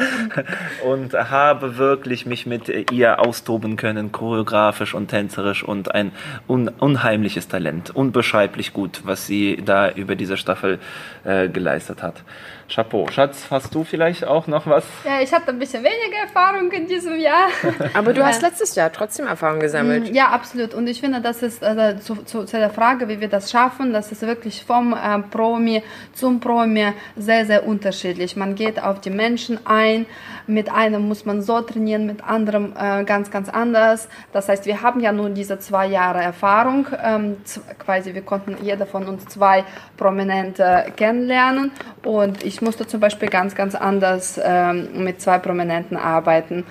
[0.85, 6.12] und habe wirklich mich mit ihr austoben können, choreografisch und tänzerisch und ein
[6.46, 7.88] un unheimliches Talent.
[7.88, 10.79] Unbeschreiblich gut, was sie da über diese Staffel
[11.24, 12.22] äh, geleistet hat.
[12.70, 13.06] Chapeau.
[13.11, 14.85] Schatz, hast du vielleicht auch noch was?
[15.04, 17.48] Ja, ich hatte ein bisschen weniger Erfahrung in diesem Jahr.
[17.94, 20.11] Aber du hast letztes Jahr trotzdem Erfahrung gesammelt.
[20.11, 20.74] Mm, ja, absolut.
[20.74, 23.92] Und ich finde, das ist also zu, zu, zu, der Frage, wie wir das schaffen,
[23.92, 28.37] das ist wirklich vom äh, Promi zum Promi sehr, sehr unterschiedlich.
[28.37, 30.06] Man geht auf die Menschen ein.
[30.46, 34.09] Mit einem muss man so trainieren, mit anderem äh, ganz, ganz anders.
[34.33, 36.87] Das heißt, wir haben ja nur diese zwei Jahre Erfahrung.
[37.02, 37.37] Ähm,
[37.78, 39.64] quasi, wir konnten jeder von uns zwei
[39.96, 41.72] Prominente kennenlernen.
[42.04, 46.64] Und ich musste zum Beispiel ganz, ganz anders ähm, mit zwei Prominenten arbeiten.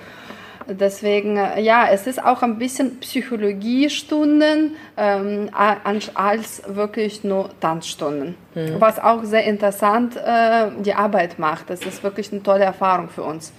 [0.66, 8.36] Deswegen, äh, ja, es ist auch ein bisschen Psychologiestunden ähm, als wirklich nur Tanzstunden.
[8.54, 8.76] Mhm.
[8.80, 11.70] Was auch sehr interessant äh, die Arbeit macht.
[11.70, 13.52] Das ist wirklich eine tolle Erfahrung für uns.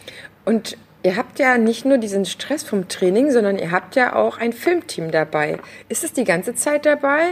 [0.45, 4.37] Und Ihr habt ja nicht nur diesen Stress vom Training, sondern ihr habt ja auch
[4.37, 5.57] ein Filmteam dabei.
[5.89, 7.23] Ist es die ganze Zeit dabei?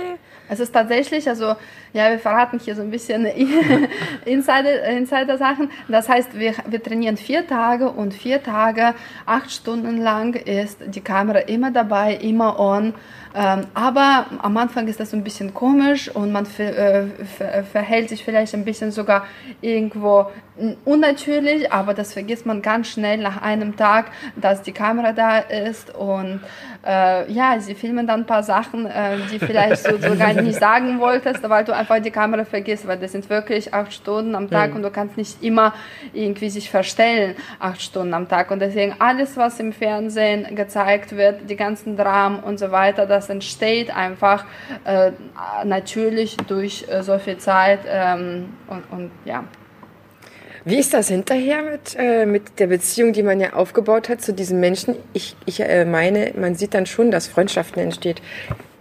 [0.49, 1.55] Es ist tatsächlich, also
[1.93, 3.25] ja, wir verraten hier so ein bisschen
[4.25, 4.97] Insider-Sachen.
[4.97, 8.93] Insider das heißt, wir, wir trainieren vier Tage und vier Tage,
[9.25, 12.93] acht Stunden lang ist die Kamera immer dabei, immer on.
[13.36, 18.56] Ähm, aber am Anfang ist das ein bisschen komisch und man äh, verhält sich vielleicht
[18.56, 19.25] ein bisschen sogar
[19.62, 20.32] irgendwo
[20.84, 25.95] unnatürlich, aber das vergisst man ganz schnell nach einem Tag, dass die Kamera da ist
[25.95, 26.41] und
[26.86, 30.60] äh, ja, sie filmen dann ein paar Sachen, äh, die vielleicht so, so gar nicht
[30.60, 34.50] sagen wolltest, weil du einfach die Kamera vergisst, weil das sind wirklich acht Stunden am
[34.50, 34.78] Tag mhm.
[34.78, 35.74] und du kannst nicht immer
[36.13, 41.50] irgendwie sich verstellen, acht Stunden am Tag und deswegen alles, was im Fernsehen gezeigt wird,
[41.50, 44.46] die ganzen Dramen und so weiter, das entsteht einfach
[44.84, 45.12] äh,
[45.63, 49.46] natürlich durch äh, so viel Zeit ähm, und, und ja.
[50.65, 54.34] Wie ist das hinterher mit, äh, mit der Beziehung, die man ja aufgebaut hat zu
[54.34, 54.96] diesen Menschen?
[55.13, 58.22] Ich, ich äh, meine, man sieht dann schon, dass Freundschaften entsteht.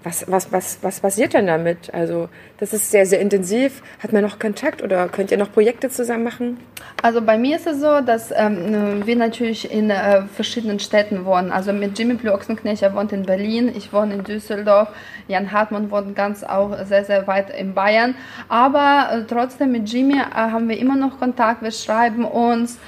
[0.04, 1.92] Was, was, was, was passiert denn damit?
[1.92, 3.82] Also, das ist sehr, sehr intensiv.
[4.00, 6.58] Hat man noch Kontakt oder könnt ihr noch Projekte zusammen machen?
[7.02, 11.52] Also bei mir ist es so, dass ähm, wir natürlich in äh, verschiedenen Städten wohnen.
[11.52, 14.88] Also mit Jimmy Blue Ochsenknecht, er wohnt in Berlin, ich wohne in Düsseldorf,
[15.28, 18.16] Jan Hartmann wohnt ganz auch sehr, sehr weit in Bayern.
[18.48, 22.78] Aber äh, trotzdem mit Jimmy äh, haben wir immer noch Kontakt, wir schreiben uns.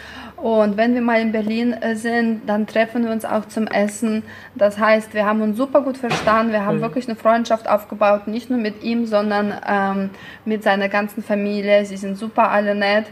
[0.41, 4.23] Und wenn wir mal in Berlin äh, sind, dann treffen wir uns auch zum Essen.
[4.55, 6.53] Das heißt, wir haben uns super gut verstanden.
[6.53, 6.83] Wir haben mhm.
[6.83, 10.11] wirklich eine Freundschaft aufgebaut, nicht nur mit ihm, sondern ähm,
[10.47, 11.85] mit seiner ganzen Familie.
[11.85, 13.05] Sie sind super alle nett.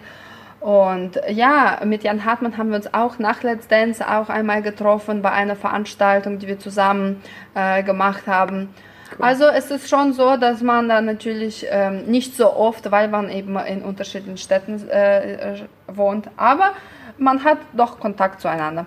[0.60, 5.20] Und ja, mit Jan Hartmann haben wir uns auch nach Let's Dance auch einmal getroffen
[5.20, 7.22] bei einer Veranstaltung, die wir zusammen
[7.54, 8.70] äh, gemacht haben.
[9.12, 9.24] Cool.
[9.24, 13.30] Also es ist schon so, dass man da natürlich ähm, nicht so oft, weil man
[13.30, 16.72] eben in unterschiedlichen Städten äh, äh wohnt, aber
[17.18, 18.86] man hat doch Kontakt zueinander.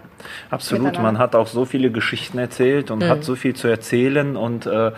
[0.49, 3.09] Absolut, man hat auch so viele Geschichten erzählt und mhm.
[3.09, 4.91] hat so viel zu erzählen und äh,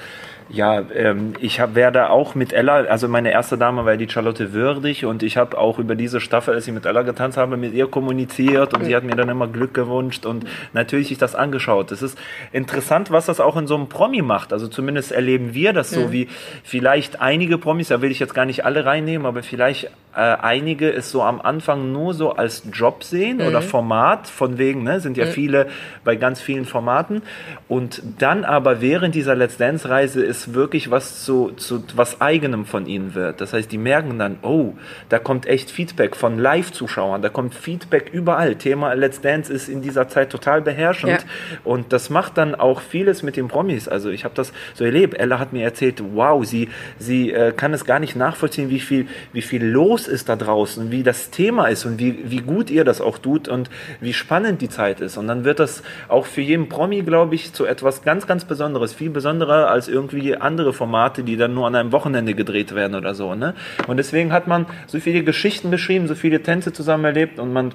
[0.54, 4.54] ja, ähm, ich hab, werde auch mit Ella, also meine erste Dame war die Charlotte
[4.54, 7.74] Würdig und ich habe auch über diese Staffel, als ich mit Ella getanzt habe, mit
[7.74, 11.92] ihr kommuniziert und sie hat mir dann immer Glück gewünscht und natürlich ich das angeschaut.
[11.92, 12.20] Es ist
[12.52, 14.54] interessant, was das auch in so einem Promi macht.
[14.54, 16.12] Also zumindest erleben wir das so, mhm.
[16.12, 16.28] wie
[16.64, 19.86] vielleicht einige Promis, da will ich jetzt gar nicht alle reinnehmen, aber vielleicht
[20.16, 23.48] äh, einige es so am Anfang nur so als Job sehen mhm.
[23.48, 25.30] oder Format, von wegen, ne, sind ja mhm.
[25.30, 25.68] viele
[26.04, 27.24] bei ganz vielen Formaten
[27.68, 32.66] und dann aber während dieser Let's Dance Reise ist wirklich was zu, zu was eigenem
[32.66, 33.42] von ihnen wird.
[33.42, 34.74] Das heißt, die merken dann, oh,
[35.10, 38.56] da kommt echt Feedback von Live-Zuschauern, da kommt Feedback überall.
[38.56, 41.58] Thema Let's Dance ist in dieser Zeit total beherrschend ja.
[41.64, 43.88] und das macht dann auch vieles mit den Promis.
[43.88, 45.16] Also ich habe das so erlebt.
[45.16, 46.70] Ella hat mir erzählt, wow, sie,
[47.00, 50.92] sie äh, kann es gar nicht nachvollziehen, wie viel, wie viel los ist da draußen,
[50.92, 53.70] wie das Thema ist und wie, wie gut ihr das auch tut und
[54.02, 55.18] wie spannend die Zeit ist.
[55.18, 58.94] Und dann wird das auch für jeden Promi, glaube ich, zu etwas ganz, ganz Besonderes,
[58.94, 62.96] viel besonderer als irgendwie wie andere Formate, die dann nur an einem Wochenende gedreht werden
[62.96, 63.36] oder so.
[63.36, 63.54] Ne?
[63.88, 67.74] Und deswegen hat man so viele Geschichten beschrieben, so viele Tänze zusammen erlebt und man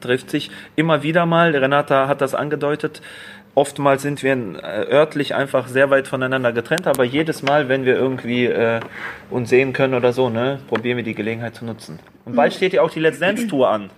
[0.00, 1.54] trifft sich immer wieder mal.
[1.54, 3.02] Renata hat das angedeutet.
[3.54, 7.96] Oftmals sind wir äh, örtlich einfach sehr weit voneinander getrennt, aber jedes Mal, wenn wir
[7.96, 8.80] irgendwie äh,
[9.30, 11.98] uns sehen können oder so, ne, probieren wir die Gelegenheit zu nutzen.
[12.24, 13.90] Und bald steht ja auch die Let's Dance Tour an.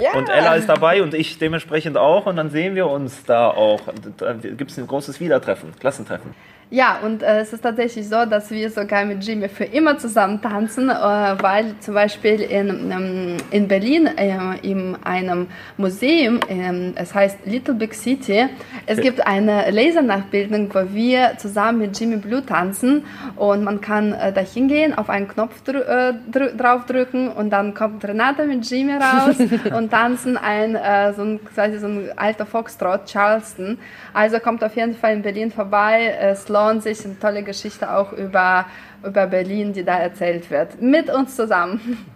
[0.00, 0.14] Ja.
[0.14, 2.26] Und Ella ist dabei und ich dementsprechend auch.
[2.26, 3.80] Und dann sehen wir uns da auch.
[4.18, 6.34] Da gibt es ein großes Wiedertreffen, Klassentreffen.
[6.70, 10.42] Ja, und äh, es ist tatsächlich so, dass wir sogar mit Jimmy für immer zusammen
[10.42, 15.46] tanzen, äh, weil zum Beispiel in, ähm, in Berlin äh, in einem
[15.78, 18.48] Museum, ähm, es heißt Little Big City,
[18.84, 23.06] es gibt eine Lasernachbildung, wo wir zusammen mit Jimmy Blue tanzen
[23.36, 27.72] und man kann äh, da hingehen, auf einen Knopf drü äh, drü draufdrücken und dann
[27.72, 29.36] kommt Renata mit Jimmy raus
[29.74, 33.78] und tanzen ein, äh, so, ein, quasi so ein alter Foxtrot, Charleston.
[34.12, 38.12] Also kommt auf jeden Fall in Berlin vorbei, es lohnt sich, eine tolle Geschichte auch
[38.12, 38.66] über,
[39.04, 40.80] über Berlin, die da erzählt wird.
[40.80, 42.06] Mit uns zusammen.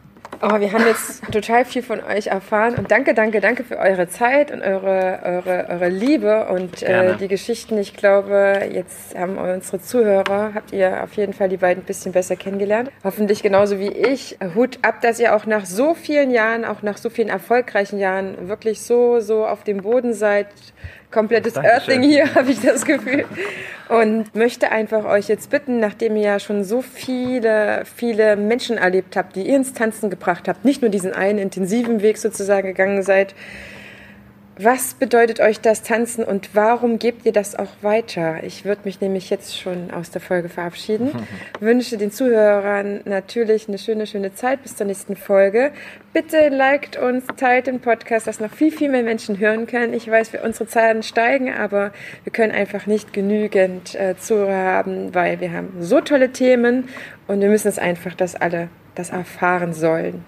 [0.40, 4.08] Oh, wir haben jetzt total viel von euch erfahren und danke, danke, danke für eure
[4.08, 7.78] Zeit und eure, eure, eure Liebe und äh, die Geschichten.
[7.78, 12.10] Ich glaube, jetzt haben unsere Zuhörer, habt ihr auf jeden Fall die beiden ein bisschen
[12.10, 12.90] besser kennengelernt.
[13.04, 14.36] Hoffentlich genauso wie ich.
[14.56, 18.48] Hut ab, dass ihr auch nach so vielen Jahren, auch nach so vielen erfolgreichen Jahren
[18.48, 20.48] wirklich so, so auf dem Boden seid,
[21.12, 21.78] komplettes Dankeschön.
[21.78, 23.24] Earthing hier, habe ich das Gefühl.
[23.88, 29.16] Und möchte einfach euch jetzt bitten, nachdem ihr ja schon so viele, viele Menschen erlebt
[29.16, 33.02] habt, die ihr ins Tanzen gebracht habt, nicht nur diesen einen intensiven Weg sozusagen gegangen
[33.02, 33.34] seid,
[34.64, 38.42] was bedeutet euch das Tanzen und warum gebt ihr das auch weiter?
[38.44, 41.10] Ich würde mich nämlich jetzt schon aus der Folge verabschieden.
[41.60, 45.72] Wünsche den Zuhörern natürlich eine schöne, schöne Zeit bis zur nächsten Folge.
[46.12, 49.94] Bitte liked uns, teilt den Podcast, dass noch viel, viel mehr Menschen hören können.
[49.94, 51.92] Ich weiß, wir, unsere Zahlen steigen, aber
[52.24, 56.88] wir können einfach nicht genügend äh, Zuhörer haben, weil wir haben so tolle Themen
[57.26, 60.24] und wir müssen es einfach, dass alle das erfahren sollen.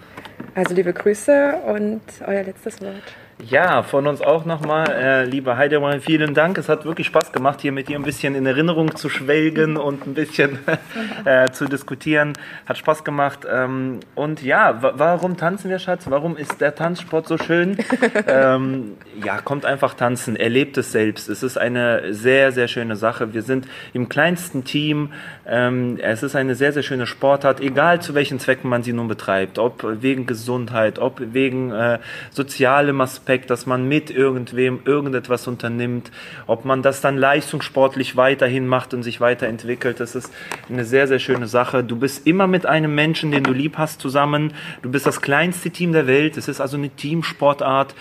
[0.55, 3.03] Also liebe Grüße und euer letztes Wort.
[3.43, 6.57] Ja, von uns auch nochmal, äh, lieber Heidemann, vielen Dank.
[6.57, 10.07] Es hat wirklich Spaß gemacht, hier mit dir ein bisschen in Erinnerung zu schwelgen und
[10.07, 10.61] ein bisschen
[11.25, 12.35] äh, zu diskutieren.
[12.65, 13.41] Hat Spaß gemacht.
[13.51, 16.05] Ähm, und ja, warum tanzen wir, Schatz?
[16.09, 17.77] Warum ist der Tanzsport so schön?
[18.29, 18.93] ähm,
[19.25, 21.29] ja, kommt einfach tanzen, erlebt es selbst.
[21.29, 23.35] Es ist eine sehr, sehr schöne Sache.
[23.35, 25.13] Wir sind im kleinsten Team.
[25.47, 29.09] Ähm, es ist eine sehr, sehr schöne Sportart, egal zu welchen Zwecken man sie nun
[29.09, 29.59] betreibt.
[29.59, 31.99] Ob wegen Gesundheit, ob wegen äh,
[32.31, 36.11] sozialem Aspekt dass man mit irgendwem irgendetwas unternimmt,
[36.47, 40.01] ob man das dann leistungssportlich weiterhin macht und sich weiterentwickelt.
[40.01, 40.33] Das ist
[40.69, 41.85] eine sehr, sehr schöne Sache.
[41.85, 44.55] Du bist immer mit einem Menschen, den du lieb hast, zusammen.
[44.83, 46.37] Du bist das kleinste Team der Welt.
[46.37, 47.95] Es ist also eine Teamsportart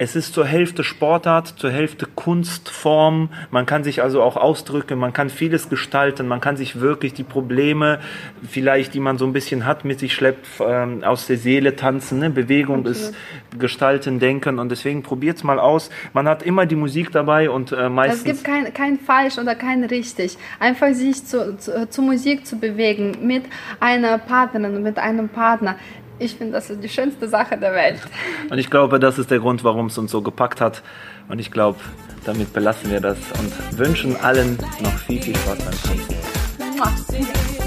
[0.00, 3.28] es ist zur Hälfte Sportart, zur Hälfte Kunstform.
[3.50, 7.22] Man kann sich also auch ausdrücken, man kann vieles gestalten, man kann sich wirklich die
[7.22, 8.00] Probleme,
[8.48, 12.18] vielleicht, die man so ein bisschen hat, mit sich schleppt, ähm, aus der Seele tanzen.
[12.18, 12.30] Ne?
[12.30, 12.96] Bewegung Absolut.
[12.96, 13.14] ist
[13.58, 15.90] gestalten, denken und deswegen probiert es mal aus.
[16.14, 18.20] Man hat immer die Musik dabei und äh, meistens.
[18.20, 20.38] Es gibt kein, kein falsch oder kein richtig.
[20.60, 23.44] Einfach sich zu, zu, zu Musik zu bewegen mit
[23.80, 25.76] einer Partnerin, mit einem Partner
[26.20, 28.00] ich finde, das ist die schönste Sache der Welt.
[28.50, 30.82] Und ich glaube, das ist der Grund, warum es uns so gepackt hat.
[31.28, 31.78] Und ich glaube,
[32.24, 37.59] damit belassen wir das und wünschen allen noch viel, viel Spaß beim Tanzen.